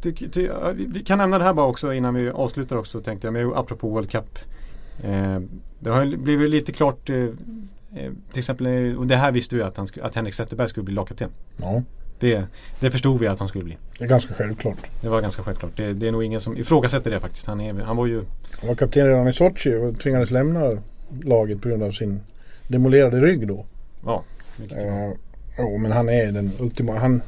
[0.02, 3.34] ty, ja, vi, kan nämna det här bara också innan vi avslutar också tänkte jag.
[3.34, 4.40] Men apropå World Cup.
[5.04, 5.40] Eh,
[5.80, 9.62] det har blivit lite klart eh, eh, till exempel, eh, och det här visste vi
[9.62, 11.30] att, han att Henrik Zetterberg skulle bli lagkapten.
[11.58, 11.84] ja,
[12.20, 12.46] Det,
[12.80, 13.78] det förstod vi att han skulle bli.
[13.98, 14.78] det är ganska självklart.
[15.02, 15.72] Det var ganska självklart.
[15.76, 17.48] Det, det är nog ingen som ifrågasätter det faktiskt.
[17.48, 18.24] Han, är, han var ju
[18.60, 20.60] Han var kapten redan i Sochi och tvingades lämna
[21.24, 22.20] laget på grund av sin
[22.68, 23.66] demolerade rygg då.
[24.06, 24.24] Ja,
[24.58, 25.14] var- Eh,
[25.58, 26.94] jo, men han är den ultima.
[27.00, 27.22] Han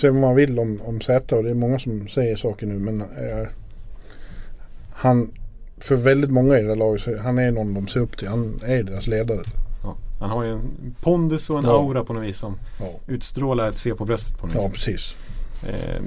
[0.00, 2.74] säger vad man vill om, om Z och det är många som säger saker nu
[2.78, 3.46] men eh,
[4.92, 5.32] han
[5.78, 8.28] för väldigt många i det här laget han är någon de ser upp till.
[8.28, 9.42] Han är deras ledare.
[9.82, 9.96] ja.
[10.20, 11.70] Han har ju en pondus och en Ja.
[11.70, 14.72] aura på något vis som Ja, utstrålar ett C på bröstet på något ja vis.
[14.72, 15.16] precis.
[15.68, 16.02] Eh,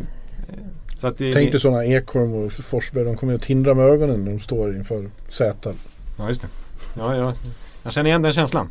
[0.95, 3.04] Så att det, Tänk dig sådana Ekholm och Forsberg.
[3.06, 5.74] De kommer att tindra med ögonen när de står inför Zäta.
[6.18, 6.47] Ja, just det.
[6.97, 7.34] Ja, ja,
[7.84, 8.70] jag känner igen den känslan.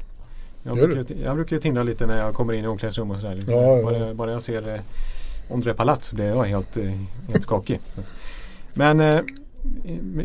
[0.69, 3.35] Jag brukar, jag brukar ju tindra lite när jag kommer in i omklädningsrum och sådär.
[3.35, 3.55] Liksom.
[3.55, 3.83] Ja.
[3.83, 4.81] Bara, bara jag ser eh,
[5.49, 6.85] Ondrej Palat så blir jag helt, eh,
[7.29, 7.81] helt skakig.
[8.75, 9.21] Men eh,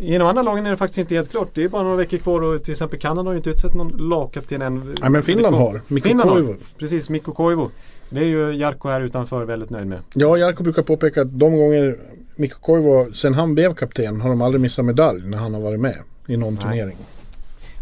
[0.00, 1.48] i- de andra lagen är det faktiskt inte helt klart.
[1.54, 4.08] Det är bara några veckor kvar och till exempel Kanada har ju inte utsett någon
[4.08, 4.94] lagkapten än.
[5.00, 5.80] Nej men Finland har.
[5.88, 6.36] Mikko Finland har.
[6.36, 6.54] Koivu.
[6.78, 7.66] Precis, Mikko Koivu.
[8.10, 9.98] Det är ju Jarkko här utanför väldigt nöjd med.
[10.14, 11.96] Ja, Jarkko brukar påpeka att de gånger
[12.36, 15.80] Mikko Koivu, sen han blev kapten, har de aldrig missat medalj när han har varit
[15.80, 16.62] med i någon Nej.
[16.64, 16.96] turnering.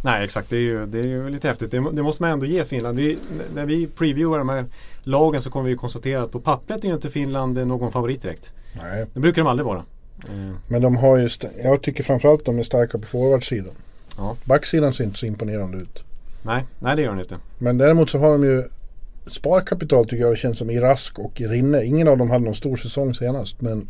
[0.05, 1.71] Nej exakt, det är ju, det är ju lite häftigt.
[1.71, 2.99] Det, det måste man ändå ge Finland.
[2.99, 3.19] Vi,
[3.55, 4.65] när vi previewar de här
[5.03, 8.53] lagen så kommer vi konstatera att på pappret är ju inte Finland någon favorit direkt.
[8.83, 9.85] Nej, Det brukar de aldrig vara.
[10.29, 11.29] Eh, men de har ju,
[11.63, 13.75] jag tycker framförallt de är starka på forwardsidan.
[14.17, 14.37] Ja.
[14.45, 16.05] Backsidan ser inte så imponerande ut.
[16.43, 17.37] nej, nej det gör de inte.
[17.59, 18.63] Men däremot så har de ju
[19.27, 21.85] sparkapital tycker jag det känns som i Rask och i Rinne.
[21.85, 23.61] Ingen av dem hade någon stor säsong senast.
[23.61, 23.89] Men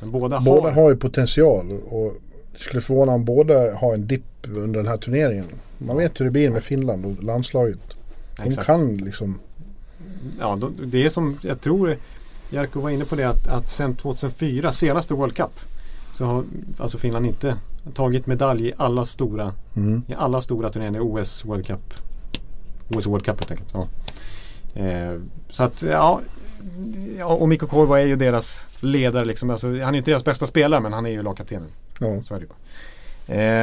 [0.00, 0.70] Men båda, båda har...
[0.70, 1.70] har ju potential.
[1.70, 2.14] Och
[2.58, 5.46] det skulle förvåna om båda har en dipp under den här turneringen.
[5.78, 7.78] Man vet hur det blir med Finland och landslaget.
[8.36, 8.66] De Exakt.
[8.66, 9.38] kan liksom.
[10.40, 11.96] Ja, de, det är som, jag tror
[12.50, 15.60] Jarkko var inne på det att, att sen 2004, senaste World Cup,
[16.14, 16.44] så har
[16.78, 17.56] alltså Finland inte
[17.94, 20.02] tagit medalj i alla stora, Mm.
[20.08, 21.94] i alla stora turneringar, OS, World Cup.
[22.88, 23.74] OS World Cup helt enkelt.
[23.74, 23.88] Ja.
[24.82, 26.20] Eh, så att ja,
[27.18, 29.50] ja, och Mikko Koivu är ju deras ledare liksom.
[29.50, 31.68] Alltså, han är inte deras bästa spelare men han är ju lagkaptenen.
[31.98, 32.22] Ja.
[32.22, 32.58] Så är det bara.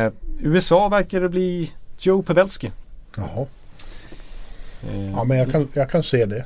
[0.05, 2.71] Eh, USA verkar det bli Joe Pavelski.
[3.17, 3.45] Jaha.
[4.89, 6.45] Eh, Ja men jag kan, jag kan se det.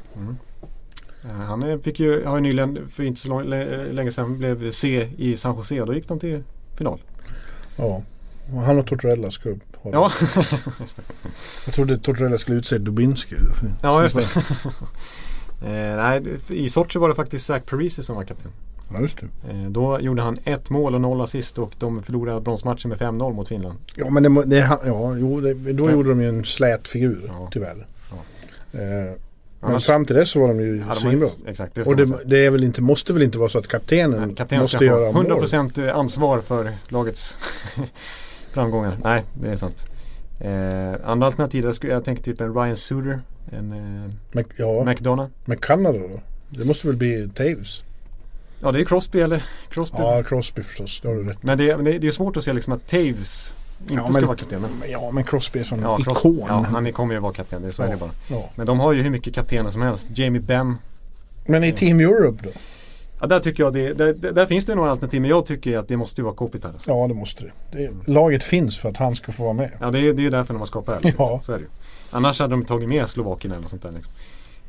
[1.26, 4.38] Eh, Han eh, fick ju, har ju nyligen för inte så lång, lä- länge sedan
[4.38, 6.44] blev C i San Jose och då gick de till
[6.78, 7.00] final.
[7.76, 8.04] Ja.
[8.54, 9.60] Och Han och Tortorella ska upp.
[9.84, 10.12] Ja,
[10.80, 11.04] just det.
[11.66, 13.36] Jag trodde Tortorella skulle utse Dubinski.
[13.82, 14.24] Ja, just det.
[15.62, 18.52] eh, nej, I Sochi var det faktiskt Zach Parisi som var kapten.
[18.94, 19.50] Ja just det.
[19.50, 23.34] Eh, då gjorde han ett mål och noll assist och de förlorade bronsmatchen med 5-0
[23.34, 23.78] mot Finland.
[23.96, 25.96] Ja men det, det, ja, jo, det, då Fem.
[25.96, 27.50] gjorde de ju en slät figur Ja.
[27.52, 27.88] tyvärr.
[28.12, 28.80] Ja.
[28.80, 28.86] Eh,
[29.62, 31.30] men Annars- fram till dess så var de ju Ja, svinbra.
[31.48, 33.68] Exakt, det ska Och det, det är väl inte, måste väl inte vara så att
[33.68, 35.26] kaptenen Nej, Kaptenen måste ska göra mål?
[35.26, 37.38] 100% ansvar för lagets
[38.54, 38.98] framgångar.
[39.04, 39.86] Nej, det är sant.
[40.40, 43.22] Eh, andra alternativ, jag, skulle, jag tänker typ en Ryan Suter,
[43.52, 45.30] en eh, Men, ja, McDonough.
[45.46, 46.20] men Kanada då?
[46.50, 47.84] Det måste väl bli Taves?
[48.62, 49.98] Ja, det är Crosby eller Crosby.
[50.00, 51.00] Ja, Crosby förstås.
[51.02, 53.56] Det har du rätt Men det, det, det är svårt att se liksom att Taves
[53.82, 54.66] inte Ja, ska men- vara kapten.
[54.88, 56.46] Ja, men Crosby är sån ja, Crosby, ikon.
[56.48, 57.92] ja, han är- kommer ju vara kapten, det är så är Ja.
[57.92, 58.12] det bara.
[58.28, 58.50] Ja.
[58.56, 60.08] Men de har ju hur mycket kaptener som helst.
[60.16, 60.76] Jamie Benn.
[61.46, 62.50] Men i Team Europe då?
[63.22, 65.88] Ja, där tycker jag det, där, där, finns det några alternativ men jag tycker att
[65.88, 66.70] det måste ju vara Kopitar.
[66.70, 66.92] Alltså.
[66.92, 67.52] Ja, det måste det.
[67.78, 68.12] det.
[68.12, 69.72] Laget finns för att han ska få vara med.
[69.82, 71.16] Ja, det är, är ju därför de har skapat det här.
[71.18, 71.40] Ja.
[71.44, 71.70] Så är det ju.
[72.12, 73.92] Annars hade de tagit med Slovakien eller något sånt där.
[73.92, 74.14] Liksom.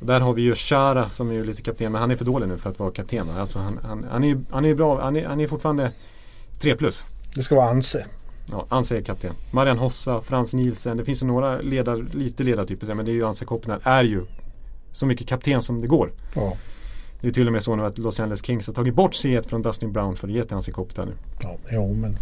[0.00, 2.48] Där har vi ju Chara som är ju lite kapten men han är för dålig
[2.48, 3.30] nu för att vara kapten.
[3.30, 5.92] Alltså han, han, han är ju han är bra, han är, han är fortfarande
[6.58, 7.04] 3 plus.
[7.34, 8.06] Det ska vara Anse.
[8.50, 9.34] Ja, Anse är kapten.
[9.50, 10.96] Marian Hossa, Frans Nielsen.
[10.96, 14.04] Det finns ju några ledar, lite ledartyper där, men det är ju Anse Kopitar är
[14.04, 14.26] ju
[14.92, 16.12] så mycket kapten som det går.
[16.34, 16.56] Ja.
[17.20, 19.48] Det är till och med så nu att Los Angeles Kings har tagit bort C1
[19.48, 21.12] från Dustin Brown för att ge till Anse Kopitar nu.
[21.42, 22.18] ja, jo men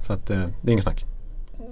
[0.00, 1.04] Så att eh, det är inget snack.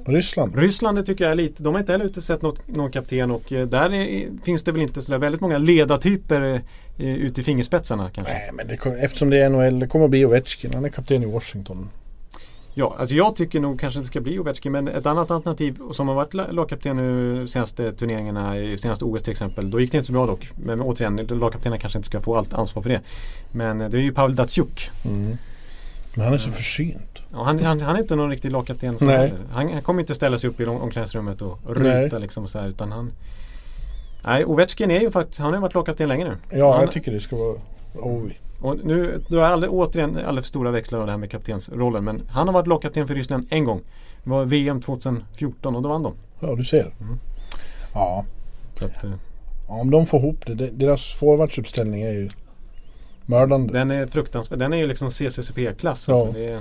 [0.07, 0.57] Ryssland.
[0.59, 3.53] Ryssland det tycker jag är lite, de har inte heller utsett något, någon kapten och
[3.53, 6.61] eh, där är, finns det väl inte sådär väldigt många ledartyper
[6.99, 8.33] eh, ute i fingerspetsarna kanske.
[8.33, 10.74] Nej, men det, eftersom det är NHL, det kommer att bli Ovechkin.
[10.74, 11.89] Han är kapten i Washington.
[12.74, 16.09] Ja, alltså jag tycker nog kanske det ska bli Ovechkin men ett annat alternativ som
[16.09, 19.70] har varit la- lagkapten nu senaste turneringarna, i senaste OS till exempel.
[19.70, 20.49] Då gick det inte så bra dock.
[20.64, 23.01] Men återigen, lagkaptenen kanske inte ska få allt ansvar för det.
[23.53, 24.91] Men eh, det är ju Pavel Datsjuk.
[26.15, 27.19] Men han är så försynt.
[27.33, 28.97] Ja, han, han, han är inte någon riktig lagkapten.
[29.53, 32.69] Han, han kommer inte ställa sig upp i om- omklädningsrummet och ryta liksom så här,
[32.69, 33.13] utan han
[34.25, 36.37] Nej, Ovechkin är ju faktiskt, han har varit lagkapten länge nu.
[36.59, 37.57] Ja, han, jag tycker det ska vara
[37.95, 38.39] Ovi.
[38.61, 42.05] Och nu drar jag aldrig, återigen alldeles för stora växlar av det här med kaptensrollen.
[42.05, 43.81] Men han har varit lagkapten för Ryssland en gång.
[44.25, 46.15] Det var VM 2014 och då vann de.
[46.41, 46.93] Ja, du ser.
[47.01, 47.19] Mm.
[47.95, 48.25] Ja.
[48.77, 49.11] Att, eh,
[49.69, 50.55] ja, om de får ihop det.
[50.55, 52.29] det- Deras forwardsuppställning är ju
[53.31, 53.72] mördande.
[53.72, 54.59] den är fruktansvärd.
[54.59, 56.09] Den är ju liksom CCCP-klass.
[56.09, 56.14] Ja.
[56.14, 56.33] Alltså.
[56.33, 56.61] Det, är,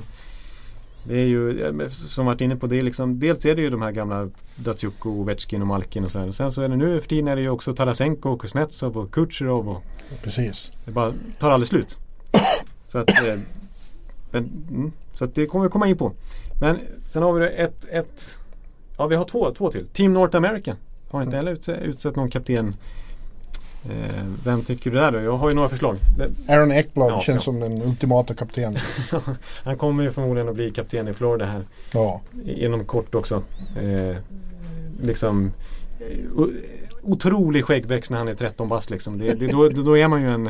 [1.04, 3.82] det är ju, som varit inne på, det är liksom, dels är det ju de
[3.82, 6.28] här gamla Datsjuk och Ovechkin och Malkin och så här.
[6.28, 8.98] Och sen så är det nu för tiden är det ju också Tarasenko och Kuznetsov
[8.98, 9.84] och Kucherov och
[10.24, 10.72] Precis.
[10.86, 11.98] det bara tar aldrig slut.
[12.86, 13.40] Så att, eh,
[14.32, 16.12] men, mm, så att det kommer vi komma in på.
[16.62, 18.40] Men sen har vi ett, ett
[19.00, 19.88] Ja vi har två, två till.
[19.88, 20.76] Team North America.
[21.12, 22.76] Har inte heller utsett, utsett någon kapten.
[23.86, 25.20] Eh, vem tycker du där då?
[25.22, 25.98] Jag har ju några förslag.
[26.48, 27.42] Aaron Ekblad Ja, känns ja.
[27.42, 28.82] som den ultimata kaptenen.
[29.64, 32.22] han kommer ju förmodligen att bli kapten i Florida här Ja.
[32.46, 33.44] inom kort också.
[33.82, 34.18] Eh,
[35.02, 35.52] liksom
[36.00, 36.44] eh,
[37.02, 39.18] Otrolig skäggväxt när han är 13 bast liksom.
[39.20, 40.50] Det, det, då, då är man ju en,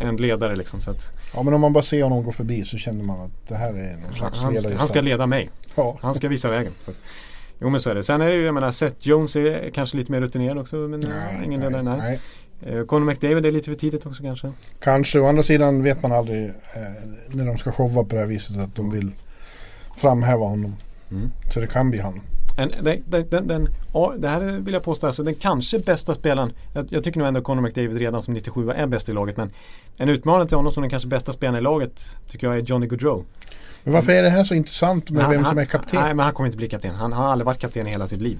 [0.00, 0.80] en ledare liksom.
[0.80, 3.48] Så att, Ja men om man bara ser honom gå förbi så känner man att
[3.48, 4.78] det här är någon slags han, ska, ledare.
[4.78, 5.50] han ska leda mig.
[5.74, 5.98] Ja.
[6.00, 6.72] Han ska visa vägen.
[6.80, 6.92] Så.
[7.60, 8.02] Jo men så är det.
[8.02, 10.76] Sen är det ju, jag menar, Seth Jones är kanske lite mer rutinerad också.
[10.76, 11.98] Men nej, ingen ledare, nej.
[11.98, 12.20] nej.
[12.62, 14.52] Eh, Conor McDavid är lite för tidigt också kanske.
[14.80, 16.52] Kanske, å andra sidan vet man aldrig eh,
[17.28, 19.12] när de ska showa på det här viset att de vill
[19.96, 20.76] framhäva honom.
[21.10, 21.30] Mm.
[21.54, 22.20] Så det kan bli han.
[22.56, 26.52] En, den, den, den, ja, det här vill jag påstå, alltså, den kanske bästa spelaren.
[26.74, 29.36] Jag, jag tycker nog ändå Conor McDavid redan som 97 är bäst i laget.
[29.36, 29.50] Men
[29.96, 32.86] en utmanare till honom som den kanske bästa spelaren i laget tycker jag är Johnny
[32.86, 33.24] Gaudreau.
[33.84, 36.00] Men varför är det här så intressant med Men vem han, som är han- kapten?
[36.02, 36.94] Nej, men han kommer inte bli kapten.
[36.94, 38.38] Han, han har aldrig varit kapten i hela sitt liv.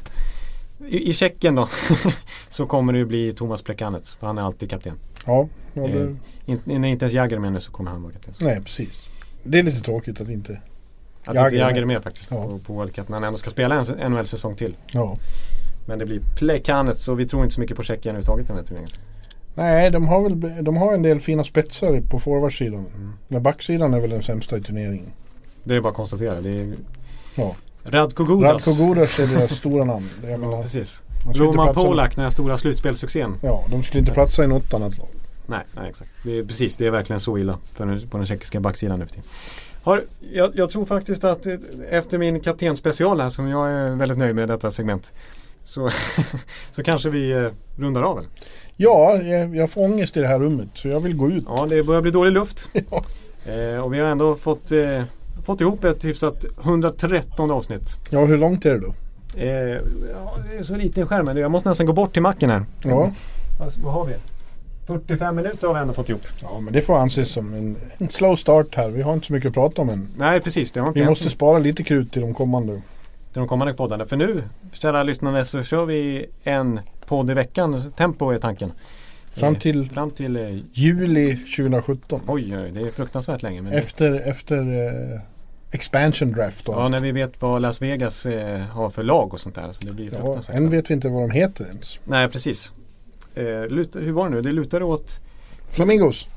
[0.89, 1.69] I, i Tjeckien då
[2.49, 4.15] så kommer det ju bli Thomas Plekanec.
[4.15, 4.99] För han är alltid kapten.
[5.27, 6.17] Ja, ja det,
[6.47, 8.35] Eh, när inte ens Jagr är med nu så kommer han vara kapten.
[8.41, 9.09] Nej precis.
[9.43, 10.61] Det är lite tråkigt att inte...
[11.25, 11.83] Att Jagr inte Jagr med.
[11.83, 12.45] är med faktiskt Ja.
[12.45, 13.09] på, på World Cup.
[13.09, 14.77] När han ändå ska spela en NHL-säsong till.
[14.93, 15.17] Ja.
[15.87, 18.57] Men det blir Plekanec så vi tror inte så mycket på Tjeckien överhuvudtaget i den
[18.57, 18.91] här turneringen.
[19.55, 22.87] Nej, de har väl de har en del fina spetsar på forwardsidan.
[22.95, 23.13] Mm.
[23.29, 25.13] Men backsidan är väl den sämsta i turneringen.
[25.65, 26.41] Det är bara att konstatera.
[26.41, 26.75] Det är
[27.35, 27.57] Ja.
[27.85, 28.67] Radko Gudas.
[28.67, 30.11] Radko Gudas är deras stora namn.
[30.23, 31.03] Jag Ja, menar, precis.
[31.35, 33.35] Roman Polak, den här stora slutspelssuccén.
[33.43, 35.09] Ja, de skulle inte platsa i något annat lag.
[35.47, 36.11] Nej, nej exakt.
[36.23, 39.13] Det är, precis, det är verkligen så illa för, på den tjeckiska backsidan nu för
[39.13, 39.29] tiden.
[39.83, 41.55] Har, jag, jag tror faktiskt att eh,
[41.91, 45.13] efter min kaptenspecial här som jag är väldigt nöjd med detta segment.
[45.65, 45.91] Så,
[46.73, 48.19] så kanske vi eh, rundar av.
[48.19, 48.31] Eller?
[48.77, 51.45] Ja, jag, jag får ångest i det här rummet så jag vill gå ut.
[51.47, 52.69] Ja, det börjar bli dålig luft.
[52.91, 53.03] Ja.
[53.53, 55.03] Eh, och vi har ändå fått, eh,
[55.45, 57.97] fått ihop ett hyfsat 113 avsnitt.
[58.11, 58.95] Ja, hur långt är det då?
[59.41, 59.49] Eh,
[60.13, 61.25] ja, det är så liten skärm.
[61.27, 62.65] men Jag måste nästan gå bort till macken här.
[62.83, 63.13] Ja,
[63.61, 64.15] Vad, vad har vi?
[64.87, 66.23] 45 minuter har vi ändå fått ihop.
[66.43, 68.91] ja men det får anses som en, en slow start här.
[68.91, 70.09] Vi har inte så mycket att prata om än.
[70.17, 72.73] Nej precis, det har inte Vi måste spara lite krut till de kommande.
[73.33, 74.07] till de kommande poddarna.
[74.07, 74.43] För nu,
[74.73, 77.93] kära lyssnare, så kör vi en podd i veckan.
[77.97, 78.73] Tempo är tanken.
[79.31, 82.21] Fram Eh, till Fram till eh, juli 2017.
[82.27, 83.71] oj, oj, det är fruktansvärt länge.
[83.75, 85.21] Efter, efter eh,
[85.75, 86.91] expansion draft och ja, allt.
[86.91, 89.73] när vi vet vad Las Vegas eh, har för lag och sånt där.
[89.73, 91.99] Så det blir Ja, än vet vi inte vad de heter ens.
[92.05, 92.73] Nej, precis.
[93.35, 94.43] Eh, lutar, hur var det nu?
[94.43, 95.21] Det lutar åt
[95.71, 96.29] Flamingos.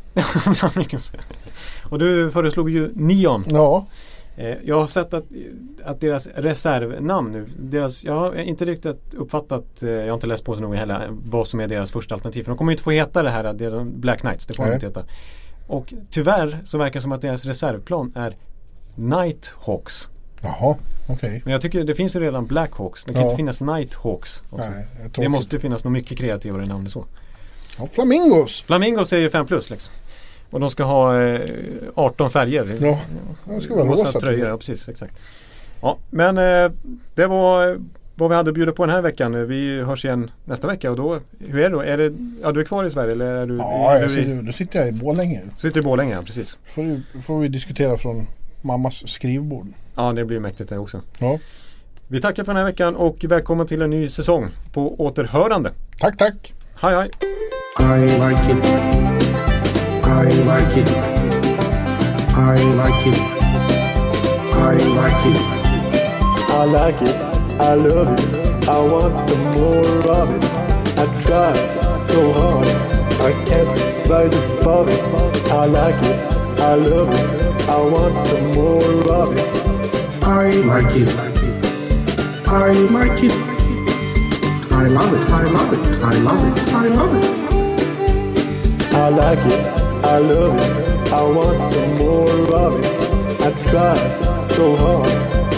[1.90, 3.44] Och du föreslog ju Neon.
[3.48, 3.86] Ja,
[4.38, 5.26] Eh, jag har sett att,
[5.84, 10.44] att deras reservnamn nu, deras, jag har inte riktigt uppfattat, eh, jag har inte läst
[10.44, 12.44] på så noga heller, vad som är deras första alternativ.
[12.44, 14.74] För de kommer inte få heta det här, det är Black Knights, det får de
[14.74, 15.04] inte heta.
[15.68, 18.36] Och tyvärr så verkar det som att deras reservplan är
[18.98, 20.10] Nighthawks.
[20.42, 20.76] jaha,
[21.08, 21.42] okej.
[21.46, 23.26] Men jag tycker det finns ju redan Black Hawks, det kan Ja.
[23.28, 24.44] inte finnas Nighthawks.
[24.50, 24.70] också.
[24.70, 24.86] Nej,
[25.16, 27.06] det måste finnas något mycket kreativare namn än så.
[27.78, 28.62] Ja, flamingos.
[28.62, 29.94] Flamingos är ju 5 plus liksom.
[30.50, 31.42] Och de ska ha eh,
[31.96, 32.78] 18 färger.
[32.82, 33.00] Ja,
[33.46, 34.20] det ska vara rosa.
[34.20, 34.90] tröjor, ja precis.
[34.90, 35.14] Exakt.
[35.82, 36.72] Ja, men eh,
[37.16, 37.80] det var
[38.16, 39.48] vad vi hade att bjuda på den här veckan.
[39.48, 41.82] Vi hörs igen nästa vecka och då, hur är det då?
[41.82, 44.32] Är det, ja, du är kvar i Sverige eller är du, Ja, är du sitter,
[44.32, 45.42] i, nu sitter jag i Borlänge.
[45.58, 46.22] sitter i Borlänge?
[46.26, 46.58] Precis.
[46.66, 48.28] Får, får vi diskutera från
[48.68, 49.68] mammas skrivbord.
[49.96, 51.02] Ja, det blir mäktigt det också.
[51.18, 51.40] Ja.
[52.08, 55.72] Vi tackar för den här veckan och välkommen till en ny säsong på återhörande.
[56.00, 56.54] Tack, tack.
[56.82, 57.10] Hej hej!
[57.80, 58.66] I like it.
[60.06, 60.90] I like it.
[62.38, 63.20] I like it.
[64.54, 65.58] I like it.
[66.50, 67.16] I like it,
[67.62, 70.44] I love it, I want some more of it.
[70.98, 71.54] I try
[72.08, 72.68] so hard,
[73.22, 73.70] I can't
[74.10, 75.02] rise above it.
[75.52, 76.20] I like it,
[76.60, 80.24] I love it, I want some more of it.
[80.24, 81.10] I like it.
[82.48, 83.34] I like it.
[84.72, 85.30] I love it.
[85.30, 86.04] I love it.
[86.04, 86.74] I love it.
[86.74, 87.38] I love it.
[88.98, 89.64] I like it,
[90.04, 93.42] I love it, I want some more of it.
[93.42, 93.96] I try
[94.56, 95.12] so hard,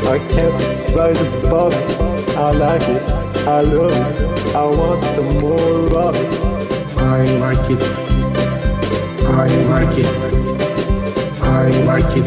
[0.06, 2.36] I can't rise above it.
[2.36, 3.02] I like it,
[3.48, 6.44] I love it, I want some more of it.
[6.98, 8.10] I like it.
[11.60, 12.26] I like it.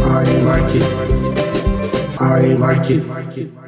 [0.00, 0.84] I like it.
[2.20, 3.02] I like it.
[3.02, 3.59] I like it.